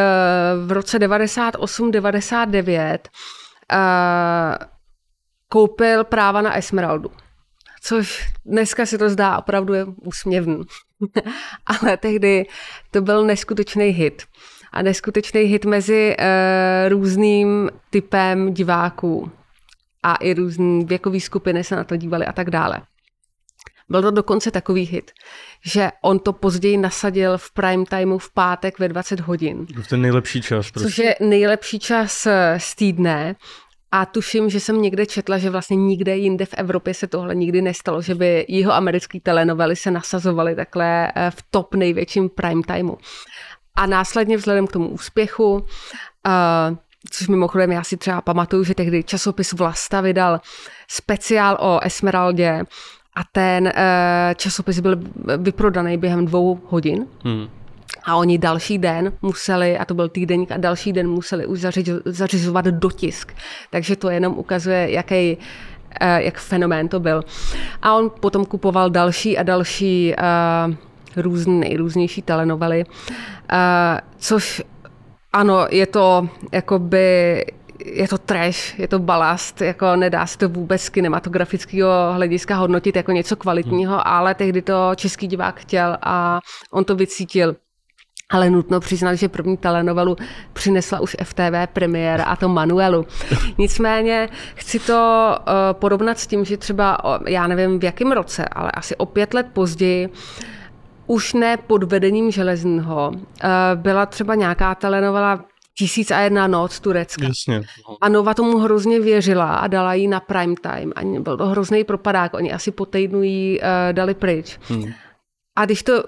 v 0.67 0.73
roce 0.73 0.99
98-99 0.99 2.83
uh, 2.83 2.89
eh, 3.73 4.59
koupil 5.49 6.05
práva 6.05 6.43
na 6.43 6.57
Esmeraldu. 6.57 7.11
Což 7.83 8.29
dneska 8.45 8.87
se 8.87 8.99
to 8.99 9.11
zdá 9.11 9.39
opravdu 9.39 9.75
je 9.75 9.85
úsměvný. 9.85 10.63
Ale 11.67 11.97
tehdy 11.97 12.47
to 12.91 13.01
byl 13.01 13.25
neskutečný 13.25 13.85
hit. 13.85 14.23
A 14.73 14.83
neskutečný 14.83 15.41
hit 15.41 15.65
mezi 15.65 16.17
uh, 16.19 16.25
různým 16.89 17.71
typem 17.91 18.55
diváků. 18.55 19.31
A 20.03 20.15
i 20.15 20.35
různé 20.35 20.85
věkové 20.85 21.21
skupiny 21.21 21.65
se 21.65 21.77
na 21.77 21.85
to 21.85 21.97
dívali 21.97 22.27
a 22.27 22.33
tak 22.33 22.51
dále. 22.51 22.83
Byl 23.89 24.03
to 24.03 24.11
dokonce 24.11 24.51
takový 24.51 24.83
hit, 24.83 25.11
že 25.65 25.91
on 26.03 26.19
to 26.19 26.33
později 26.33 26.77
nasadil 26.77 27.39
v 27.39 27.51
prime 27.53 27.85
timeu 27.85 28.19
v 28.19 28.33
pátek 28.33 28.79
ve 28.79 28.89
20 28.89 29.21
hodin. 29.21 29.67
V 29.83 29.89
ten 29.89 30.03
nejlepší 30.03 30.43
čas. 30.43 30.71
Prostě. 30.71 30.89
Což 30.89 30.99
je 30.99 31.17
nejlepší 31.21 31.79
čas 31.79 32.27
eh, 32.27 32.57
z 32.61 32.75
týdne. 32.75 33.37
A 33.93 34.07
tuším, 34.07 34.51
že 34.51 34.61
jsem 34.61 34.83
někde 34.83 35.07
četla, 35.07 35.39
že 35.39 35.51
vlastně 35.51 35.77
nikde 35.77 36.17
jinde 36.17 36.47
v 36.47 36.55
Evropě 36.55 36.95
se 36.95 37.07
tohle 37.07 37.35
nikdy 37.35 37.63
nestalo, 37.63 38.03
že 38.03 38.15
by 38.15 38.45
jeho 38.49 38.73
americký 38.73 39.21
telenovely 39.21 39.77
se 39.77 39.91
nasazovaly 39.91 40.55
takhle 40.55 41.13
eh, 41.15 41.31
v 41.31 41.45
top 41.51 41.75
největším 41.75 42.29
prime 42.29 42.63
timeu. 42.63 42.97
A 43.77 43.87
následně 43.87 44.37
vzhledem 44.37 44.67
k 44.67 44.73
tomu 44.73 44.89
úspěchu, 44.89 45.55
uh, 45.55 45.65
což 47.11 47.29
mimochodem 47.29 47.73
já 47.73 47.85
si 47.85 47.97
třeba 47.97 48.21
pamatuju, 48.21 48.65
že 48.65 48.75
tehdy 48.75 49.03
časopis 49.03 49.53
Vlasta 49.53 50.01
vydal 50.01 50.41
speciál 50.89 51.59
o 51.61 51.81
Esmeraldě, 51.83 52.63
a 53.15 53.21
ten 53.33 53.65
uh, 53.65 53.71
časopis 54.35 54.81
byl 54.81 54.97
vyprodaný 55.39 55.97
během 55.97 56.27
dvou 56.27 56.61
hodin. 56.67 57.07
Hmm. 57.25 57.49
A 58.05 58.17
oni 58.17 58.39
další 58.39 58.79
den 58.79 59.13
museli, 59.23 59.79
a 59.79 59.85
to 59.85 59.95
byl 59.95 60.09
týdenník, 60.09 60.53
a 60.53 60.57
další 60.57 60.93
den 60.93 61.09
museli 61.09 61.47
už 61.47 61.61
zařizovat 62.05 62.65
dotisk. 62.65 63.33
Takže 63.71 63.97
to 63.97 64.11
jenom 64.11 64.39
ukazuje, 64.39 64.91
jaký 64.91 65.37
uh, 65.37 66.09
jak 66.17 66.39
fenomén 66.39 66.89
to 66.89 67.01
byl. 67.01 67.25
A 67.83 67.95
on 67.95 68.11
potom 68.21 68.45
kupoval 68.45 68.91
další 68.91 69.39
a 69.39 69.43
další 69.43 70.15
uh, 70.67 70.75
různé, 71.23 71.55
nejrůznější 71.55 72.23
telenovely, 72.23 72.85
uh, 72.85 73.99
což 74.19 74.63
ano, 75.33 75.67
je 75.71 75.87
to 75.87 76.29
jakoby 76.53 77.45
je 77.85 78.09
to 78.09 78.19
trash, 78.19 78.79
je 78.79 78.89
to 78.89 78.99
balast, 78.99 79.61
jako 79.61 79.97
nedá 79.97 80.27
se 80.27 80.39
to 80.39 80.49
vůbec 80.49 80.83
z 80.83 80.89
kinematografického 80.89 82.13
hlediska 82.13 82.57
hodnotit 82.57 82.97
jako 82.97 83.13
něco 83.13 83.37
kvalitního, 83.37 83.93
hmm. 83.93 84.03
ale 84.05 84.35
tehdy 84.35 84.63
to 84.63 84.91
český 84.97 85.27
divák 85.27 85.61
chtěl 85.61 85.97
a 86.03 86.41
on 86.73 86.85
to 86.85 86.97
vycítil. 86.97 87.57
Ale 88.31 88.51
nutno 88.51 88.81
přiznat, 88.81 89.15
že 89.15 89.29
první 89.29 89.57
telenovelu 89.57 90.17
přinesla 90.53 91.01
už 91.01 91.17
FTV 91.25 91.67
premiér 91.73 92.23
a 92.27 92.37
to 92.37 92.49
Manuelu. 92.49 93.07
Nicméně 93.59 94.29
chci 94.55 94.79
to 94.79 95.31
uh, 95.39 95.55
porovnat 95.73 96.19
s 96.19 96.27
tím, 96.27 96.45
že 96.45 96.57
třeba, 96.57 96.99
já 97.27 97.47
nevím 97.47 97.79
v 97.79 97.85
jakém 97.85 98.13
roce, 98.13 98.45
ale 98.45 98.71
asi 98.71 98.97
o 98.97 99.07
pět 99.07 99.35
let 99.35 99.47
později 99.53 100.09
už 101.07 101.33
ne 101.33 101.57
pod 101.57 101.83
vedením 101.83 102.31
železného. 102.31 103.13
Byla 103.75 104.07
třeba 104.07 104.35
nějaká 104.35 104.75
telenovela 104.75 105.45
Tisíc 105.79 106.11
a 106.11 106.21
jedna 106.21 106.47
noc 106.47 106.81
Turecka. 106.81 107.25
Jasně. 107.25 107.63
A 108.01 108.09
Nova 108.09 108.35
tomu 108.35 108.59
hrozně 108.59 109.01
věřila 109.01 109.57
a 109.57 109.67
dala 109.67 109.95
ji 109.95 110.09
na 110.09 110.21
prime 110.21 110.55
time. 110.61 110.93
A 110.97 111.21
byl 111.21 111.37
to 111.37 111.47
hrozný 111.47 111.85
propadák. 111.85 112.35
Oni 112.35 112.53
asi 112.53 112.71
po 112.71 112.87
týdnu 112.87 113.23
ji 113.23 113.61
uh, 113.61 113.67
dali 113.93 114.15
pryč. 114.15 114.59
Hmm. 114.69 114.93
A 115.57 115.65
když 115.65 115.83
to 115.83 116.05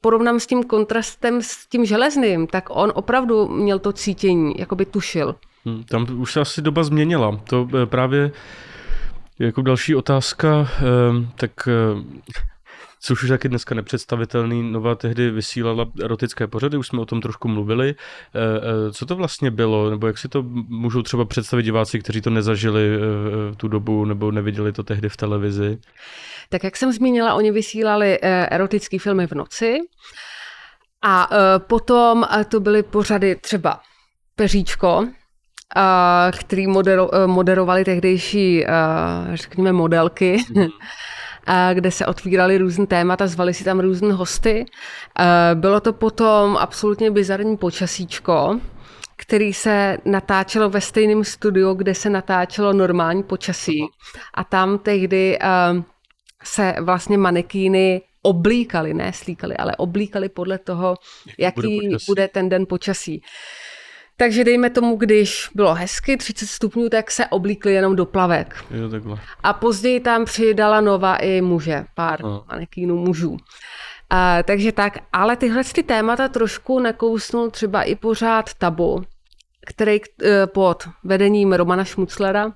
porovnám 0.00 0.40
s 0.40 0.46
tím 0.46 0.64
kontrastem 0.64 1.42
s 1.42 1.66
tím 1.66 1.84
železným, 1.84 2.46
tak 2.46 2.64
on 2.70 2.92
opravdu 2.94 3.48
měl 3.48 3.78
to 3.78 3.92
cítění, 3.92 4.54
jako 4.58 4.76
by 4.76 4.84
tušil. 4.84 5.34
Hmm, 5.64 5.84
tam 5.84 6.20
už 6.20 6.32
se 6.32 6.40
asi 6.40 6.62
doba 6.62 6.82
změnila. 6.82 7.40
To 7.44 7.68
eh, 7.82 7.86
právě 7.86 8.32
jako 9.38 9.62
další 9.62 9.94
otázka, 9.94 10.68
eh, 10.78 10.84
tak 11.36 11.68
což 13.00 13.22
už 13.22 13.28
taky 13.28 13.48
dneska 13.48 13.74
nepředstavitelný. 13.74 14.72
Nova 14.72 14.94
tehdy 14.94 15.30
vysílala 15.30 15.86
erotické 16.02 16.46
pořady, 16.46 16.76
už 16.76 16.86
jsme 16.86 17.00
o 17.00 17.06
tom 17.06 17.20
trošku 17.20 17.48
mluvili. 17.48 17.94
Eh, 17.94 18.40
eh, 18.88 18.92
co 18.92 19.06
to 19.06 19.16
vlastně 19.16 19.50
bylo, 19.50 19.90
nebo 19.90 20.06
jak 20.06 20.18
si 20.18 20.28
to 20.28 20.42
můžou 20.68 21.02
třeba 21.02 21.24
představit 21.24 21.62
diváci, 21.62 21.98
kteří 21.98 22.20
to 22.20 22.30
nezažili 22.30 22.82
eh, 22.94 22.98
v 23.52 23.56
tu 23.56 23.68
dobu 23.68 24.04
nebo 24.04 24.30
neviděli 24.30 24.72
to 24.72 24.82
tehdy 24.82 25.08
v 25.08 25.16
televizi? 25.16 25.78
Tak 26.48 26.64
jak 26.64 26.76
jsem 26.76 26.92
zmínila, 26.92 27.34
oni 27.34 27.50
vysílali 27.50 28.18
erotické 28.50 28.98
filmy 28.98 29.26
v 29.26 29.32
noci 29.32 29.78
a 31.02 31.28
potom 31.58 32.24
to 32.48 32.60
byly 32.60 32.82
pořady 32.82 33.36
třeba 33.36 33.80
Peříčko, 34.36 35.08
který 36.38 36.66
moderovali 37.26 37.84
tehdejší, 37.84 38.64
řekněme, 39.34 39.72
modelky. 39.72 40.44
Mm 40.54 40.66
kde 41.72 41.90
se 41.90 42.06
otvíraly 42.06 42.58
různé 42.58 42.86
témata, 42.86 43.26
zvali 43.26 43.54
si 43.54 43.64
tam 43.64 43.80
různé 43.80 44.12
hosty. 44.12 44.66
Bylo 45.54 45.80
to 45.80 45.92
potom 45.92 46.56
absolutně 46.56 47.10
bizarní 47.10 47.56
počasíčko, 47.56 48.60
který 49.16 49.52
se 49.52 49.98
natáčelo 50.04 50.70
ve 50.70 50.80
stejném 50.80 51.24
studiu, 51.24 51.74
kde 51.74 51.94
se 51.94 52.10
natáčelo 52.10 52.72
normální 52.72 53.22
počasí. 53.22 53.80
A 54.34 54.44
tam 54.44 54.78
tehdy 54.78 55.38
se 56.44 56.74
vlastně 56.80 57.18
manekýny 57.18 58.02
oblíkali, 58.22 58.94
ne 58.94 59.12
slíkali, 59.12 59.56
ale 59.56 59.76
oblíkali 59.76 60.28
podle 60.28 60.58
toho, 60.58 60.96
jaký, 61.38 61.60
jaký 61.60 61.86
bude, 61.86 61.96
bude 62.06 62.28
ten 62.28 62.48
den 62.48 62.66
počasí. 62.66 63.22
Takže 64.20 64.44
dejme 64.44 64.70
tomu, 64.70 64.96
když 64.96 65.48
bylo 65.54 65.74
hezky, 65.74 66.16
30 66.16 66.46
stupňů, 66.46 66.88
tak 66.88 67.10
se 67.10 67.26
oblíkli 67.26 67.72
jenom 67.72 67.96
do 67.96 68.06
plavek. 68.06 68.64
Jo, 68.70 68.88
takhle. 68.88 69.20
A 69.42 69.52
později 69.52 70.00
tam 70.00 70.24
přidala 70.24 70.80
Nova 70.80 71.16
i 71.16 71.40
muže, 71.40 71.84
pár 71.94 72.22
no. 72.22 72.44
manekínů 72.48 72.96
mužů. 72.96 73.36
A, 74.10 74.42
takže 74.42 74.72
tak, 74.72 74.98
ale 75.12 75.36
tyhle 75.36 75.64
ty 75.64 75.82
témata 75.82 76.28
trošku 76.28 76.80
nakousnul 76.80 77.50
třeba 77.50 77.82
i 77.82 77.94
pořád 77.94 78.54
tabu, 78.54 79.02
který 79.66 80.00
e, 80.22 80.46
pod 80.46 80.88
vedením 81.04 81.52
Romana 81.52 81.84
Šmuclera, 81.84 82.52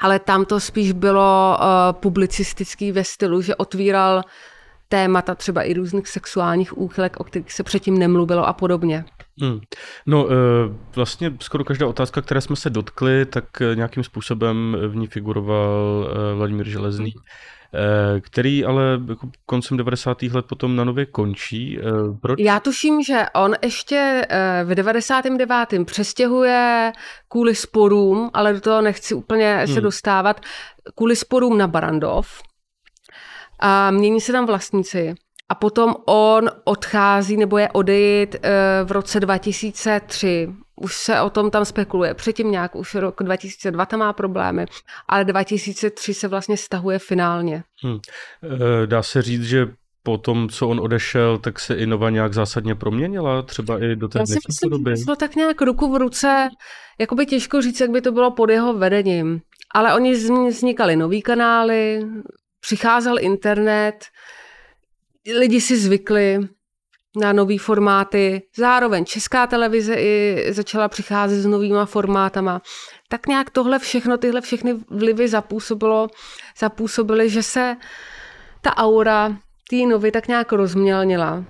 ale 0.00 0.18
tam 0.18 0.44
to 0.44 0.60
spíš 0.60 0.92
bylo 0.92 1.58
uh, 1.58 2.00
publicistický 2.00 2.92
ve 2.92 3.04
stylu, 3.04 3.42
že 3.42 3.54
otvíral 3.54 4.22
témata 4.88 5.34
třeba 5.34 5.62
i 5.62 5.74
různých 5.74 6.08
sexuálních 6.08 6.78
úchylek, 6.78 7.20
o 7.20 7.24
kterých 7.24 7.52
se 7.52 7.62
předtím 7.62 7.98
nemluvilo 7.98 8.46
a 8.46 8.52
podobně. 8.52 9.04
Hmm. 9.40 9.60
No, 10.06 10.28
eh, 10.30 10.34
vlastně 10.96 11.32
skoro 11.40 11.64
každá 11.64 11.86
otázka, 11.86 12.22
které 12.22 12.40
jsme 12.40 12.56
se 12.56 12.70
dotkli, 12.70 13.26
tak 13.26 13.44
eh, 13.60 13.76
nějakým 13.76 14.04
způsobem 14.04 14.76
v 14.88 14.96
ní 14.96 15.06
figuroval 15.06 16.08
eh, 16.10 16.34
Vladimír 16.34 16.68
Železný, 16.68 17.12
který 18.20 18.64
ale 18.64 19.00
jako 19.08 19.30
koncem 19.46 19.76
90. 19.76 20.22
let 20.22 20.46
potom 20.46 20.76
na 20.76 20.84
nově 20.84 21.06
končí. 21.06 21.78
Proč? 22.22 22.40
Já 22.40 22.60
tuším, 22.60 23.02
že 23.02 23.26
on 23.34 23.54
ještě 23.62 24.22
v 24.64 24.74
99. 24.74 25.84
přestěhuje 25.84 26.92
kvůli 27.28 27.54
sporům, 27.54 28.30
ale 28.34 28.52
do 28.52 28.60
toho 28.60 28.82
nechci 28.82 29.14
úplně 29.14 29.56
hmm. 29.56 29.74
se 29.74 29.80
dostávat, 29.80 30.40
kvůli 30.94 31.16
sporům 31.16 31.58
na 31.58 31.66
Barandov, 31.66 32.42
a 33.60 33.90
mění 33.90 34.20
se 34.20 34.32
tam 34.32 34.46
vlastníci. 34.46 35.14
A 35.50 35.54
potom 35.54 35.94
on 36.06 36.50
odchází 36.64 37.36
nebo 37.36 37.58
je 37.58 37.68
odejít 37.68 38.36
eh, 38.42 38.50
v 38.84 38.92
roce 38.92 39.20
2003. 39.20 40.48
Už 40.76 40.96
se 40.96 41.20
o 41.20 41.30
tom 41.30 41.50
tam 41.50 41.64
spekuluje. 41.64 42.14
Předtím 42.14 42.50
nějak 42.50 42.76
už 42.76 42.94
rok 42.94 43.22
2002 43.22 43.86
tam 43.86 44.00
má 44.00 44.12
problémy, 44.12 44.66
ale 45.08 45.24
2003 45.24 46.14
se 46.14 46.28
vlastně 46.28 46.56
stahuje 46.56 46.98
finálně. 46.98 47.62
Hmm. 47.82 47.98
Dá 48.86 49.02
se 49.02 49.22
říct, 49.22 49.44
že 49.44 49.66
po 50.02 50.18
tom, 50.18 50.48
co 50.48 50.68
on 50.68 50.80
odešel, 50.80 51.38
tak 51.38 51.60
se 51.60 51.74
i 51.74 51.86
Nova 51.86 52.10
nějak 52.10 52.34
zásadně 52.34 52.74
proměnila, 52.74 53.42
třeba 53.42 53.84
i 53.84 53.96
do 53.96 54.08
té 54.08 54.18
dnešní 54.18 54.70
doby? 54.70 54.94
Já 55.08 55.16
tak 55.16 55.36
nějak 55.36 55.62
ruku 55.62 55.92
v 55.92 55.96
ruce, 55.96 56.48
jakoby 56.98 57.26
těžko 57.26 57.62
říct, 57.62 57.80
jak 57.80 57.90
by 57.90 58.00
to 58.00 58.12
bylo 58.12 58.30
pod 58.30 58.50
jeho 58.50 58.74
vedením. 58.74 59.40
Ale 59.74 59.94
oni 59.94 60.12
vznikali 60.48 60.96
nový 60.96 61.22
kanály, 61.22 62.06
přicházel 62.60 63.16
internet, 63.20 64.04
lidi 65.38 65.60
si 65.60 65.76
zvykli 65.76 66.48
na 67.16 67.32
nové 67.32 67.58
formáty. 67.58 68.42
Zároveň 68.56 69.04
česká 69.04 69.46
televize 69.46 69.94
i 69.94 70.44
začala 70.52 70.88
přicházet 70.88 71.42
s 71.42 71.46
novýma 71.46 71.86
formátama. 71.86 72.62
Tak 73.08 73.26
nějak 73.26 73.50
tohle 73.50 73.78
všechno, 73.78 74.18
tyhle 74.18 74.40
všechny 74.40 74.74
vlivy 74.90 75.28
zapůsobilo, 75.28 76.08
zapůsobily, 76.58 77.30
že 77.30 77.42
se 77.42 77.76
ta 78.60 78.76
aura 78.76 79.36
té 79.70 79.76
novy 79.76 80.10
tak 80.10 80.28
nějak 80.28 80.52
rozmělnila. 80.52 81.44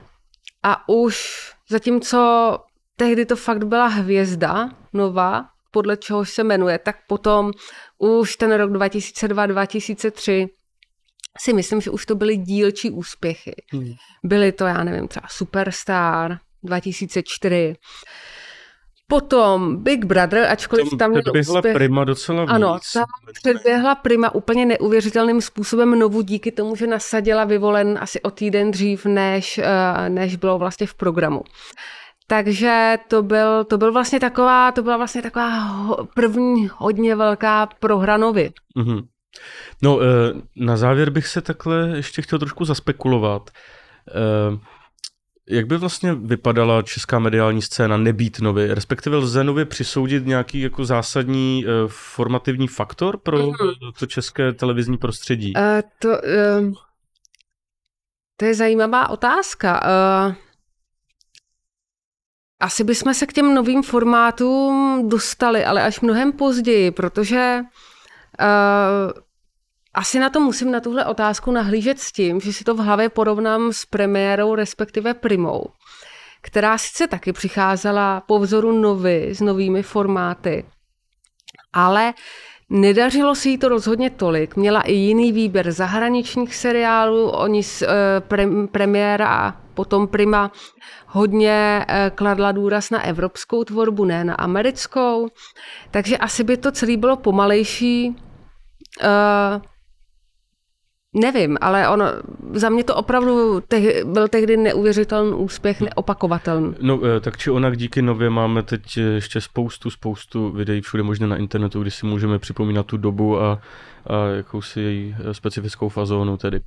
A 0.62 0.88
už 0.88 1.40
zatímco 1.68 2.58
tehdy 2.96 3.26
to 3.26 3.36
fakt 3.36 3.64
byla 3.64 3.86
hvězda 3.86 4.70
nová, 4.92 5.44
podle 5.70 5.96
čeho 5.96 6.24
se 6.24 6.44
jmenuje, 6.44 6.78
tak 6.78 6.96
potom 7.08 7.52
už 7.98 8.36
ten 8.36 8.52
rok 8.52 8.70
2002-2003 8.70 10.48
si 11.38 11.52
myslím, 11.52 11.80
že 11.80 11.90
už 11.90 12.06
to 12.06 12.14
byly 12.14 12.36
dílčí 12.36 12.90
úspěchy. 12.90 13.54
Hmm. 13.72 13.92
Byly 14.24 14.52
to, 14.52 14.64
já 14.64 14.84
nevím, 14.84 15.08
třeba 15.08 15.26
Superstar 15.30 16.38
2004, 16.62 17.76
Potom 19.10 19.76
Big 19.76 20.04
Brother, 20.04 20.44
ačkoliv 20.50 20.90
tam, 20.90 20.98
tam 20.98 21.10
měl 21.10 21.22
úspěch. 21.40 21.74
Prima 21.74 22.04
docela 22.04 22.42
víc. 22.42 22.50
Ano, 22.50 22.78
ta 22.94 23.04
předběhla 23.32 23.94
Prima 23.94 24.34
úplně 24.34 24.66
neuvěřitelným 24.66 25.40
způsobem 25.40 25.98
novu 25.98 26.22
díky 26.22 26.52
tomu, 26.52 26.76
že 26.76 26.86
nasadila 26.86 27.44
vyvolen 27.44 27.98
asi 28.00 28.22
o 28.22 28.30
týden 28.30 28.70
dřív, 28.70 29.06
než, 29.06 29.58
eh, 29.58 30.08
než 30.08 30.36
bylo 30.36 30.58
vlastně 30.58 30.86
v 30.86 30.94
programu. 30.94 31.42
Takže 32.26 32.98
to, 33.08 33.22
byl, 33.22 33.64
to 33.64 33.78
byl 33.78 33.92
vlastně 33.92 34.20
taková, 34.20 34.72
to 34.72 34.82
byla 34.82 34.96
vlastně 34.96 35.22
taková 35.22 35.50
první 36.14 36.70
hodně 36.76 37.16
velká 37.16 37.68
prohra 37.80 38.16
novy. 38.16 38.50
Mm-hmm. 38.78 39.02
No, 39.82 40.00
eh, 40.00 40.06
na 40.56 40.76
závěr 40.76 41.10
bych 41.10 41.26
se 41.26 41.40
takhle 41.40 41.92
ještě 41.96 42.22
chtěl 42.22 42.38
trošku 42.38 42.64
zaspekulovat. 42.64 43.50
Eh, 44.08 44.58
jak 45.48 45.66
by 45.66 45.76
vlastně 45.76 46.14
vypadala 46.14 46.82
česká 46.82 47.18
mediální 47.18 47.62
scéna 47.62 47.96
nebýt 47.96 48.40
nově? 48.40 48.74
Respektive 48.74 49.16
lze 49.16 49.44
nově 49.44 49.64
přisoudit 49.64 50.26
nějaký 50.26 50.60
jako 50.60 50.84
zásadní 50.84 51.64
eh, 51.66 51.70
formativní 51.86 52.68
faktor 52.68 53.16
pro 53.16 53.38
mm-hmm. 53.38 53.92
to 53.98 54.06
české 54.06 54.52
televizní 54.52 54.98
prostředí? 54.98 55.52
Uh, 55.56 55.62
to, 55.98 56.08
uh, 56.08 56.72
to 58.36 58.44
je 58.44 58.54
zajímavá 58.54 59.10
otázka. 59.10 59.82
Uh, 59.82 60.34
asi 62.60 62.84
bychom 62.84 63.14
se 63.14 63.26
k 63.26 63.32
těm 63.32 63.54
novým 63.54 63.82
formátům 63.82 65.08
dostali, 65.08 65.64
ale 65.64 65.82
až 65.82 66.00
mnohem 66.00 66.32
později, 66.32 66.90
protože 66.90 67.60
Uh, 67.60 67.89
asi 69.94 70.18
na 70.18 70.30
to 70.30 70.40
musím 70.40 70.70
na 70.70 70.80
tuhle 70.80 71.04
otázku 71.04 71.50
nahlížet 71.50 71.98
s 72.00 72.12
tím, 72.12 72.40
že 72.40 72.52
si 72.52 72.64
to 72.64 72.74
v 72.74 72.78
hlavě 72.78 73.08
porovnám 73.08 73.72
s 73.72 73.84
premiérou, 73.84 74.54
respektive 74.54 75.14
primou, 75.14 75.64
která 76.42 76.78
sice 76.78 77.08
taky 77.08 77.32
přicházela 77.32 78.20
po 78.20 78.38
vzoru 78.38 78.72
novy 78.72 79.34
s 79.34 79.40
novými 79.40 79.82
formáty, 79.82 80.66
ale 81.72 82.14
Nedařilo 82.72 83.34
se 83.34 83.48
jí 83.48 83.58
to 83.58 83.68
rozhodně 83.68 84.10
tolik. 84.10 84.56
Měla 84.56 84.80
i 84.80 84.92
jiný 84.92 85.32
výběr 85.32 85.72
zahraničních 85.72 86.54
seriálů. 86.54 87.30
Oni 87.30 87.62
s, 87.62 87.82
e, 87.82 88.20
pre, 88.20 88.46
premiéra 88.72 89.28
a 89.28 89.52
potom 89.74 90.08
Prima 90.08 90.52
hodně 91.06 91.84
e, 91.88 92.10
kladla 92.14 92.52
důraz 92.52 92.90
na 92.90 93.02
evropskou 93.02 93.64
tvorbu, 93.64 94.04
ne 94.04 94.24
na 94.24 94.34
americkou. 94.34 95.28
Takže 95.90 96.18
asi 96.18 96.44
by 96.44 96.56
to 96.56 96.72
celé 96.72 96.96
bylo 96.96 97.16
pomalejší. 97.16 98.16
E, 99.02 99.60
Nevím, 101.14 101.58
ale 101.60 101.88
on, 101.88 102.02
za 102.52 102.68
mě 102.68 102.84
to 102.84 102.96
opravdu 102.96 103.60
te, 103.60 104.04
byl 104.04 104.28
tehdy 104.28 104.56
neuvěřitelný 104.56 105.32
úspěch, 105.32 105.80
neopakovatelný. 105.80 106.74
No, 106.80 107.00
eh, 107.04 107.20
tak 107.20 107.38
či 107.38 107.50
onak 107.50 107.76
díky 107.76 108.02
nově 108.02 108.30
máme 108.30 108.62
teď 108.62 108.96
ještě 108.96 109.40
spoustu, 109.40 109.90
spoustu 109.90 110.50
videí 110.50 110.80
všude 110.80 111.02
možné 111.02 111.26
na 111.26 111.36
internetu, 111.36 111.82
kdy 111.82 111.90
si 111.90 112.06
můžeme 112.06 112.38
připomínat 112.38 112.86
tu 112.86 112.96
dobu 112.96 113.40
a, 113.40 113.60
a 114.06 114.26
jakousi 114.26 114.80
její 114.80 115.16
specifickou 115.32 115.88
fazónu 115.88 116.36
tedy. 116.36 116.60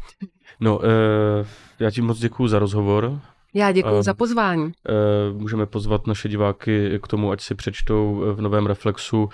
No, 0.59 0.79
eh, 0.83 1.45
já 1.79 1.91
ti 1.91 2.01
moc 2.01 2.19
děkuji 2.19 2.47
za 2.47 2.59
rozhovor. 2.59 3.19
Já 3.53 3.71
děkuji 3.71 4.01
za 4.01 4.13
pozvání. 4.13 4.71
Můžeme 5.33 5.65
pozvat 5.65 6.07
naše 6.07 6.29
diváky 6.29 6.99
k 7.03 7.07
tomu, 7.07 7.31
ať 7.31 7.41
si 7.41 7.55
přečtou 7.55 8.23
v 8.33 8.41
Novém 8.41 8.65
Reflexu 8.65 9.29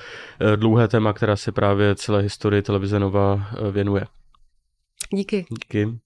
dlouhé 0.55 0.87
téma, 0.87 1.13
která 1.13 1.35
se 1.35 1.51
právě 1.51 1.95
celé 1.95 2.21
historii 2.21 2.61
televize 2.61 2.99
Nova 2.99 3.47
věnuje. 3.71 4.05
Díky. 5.13 5.45
Díky. 5.49 5.99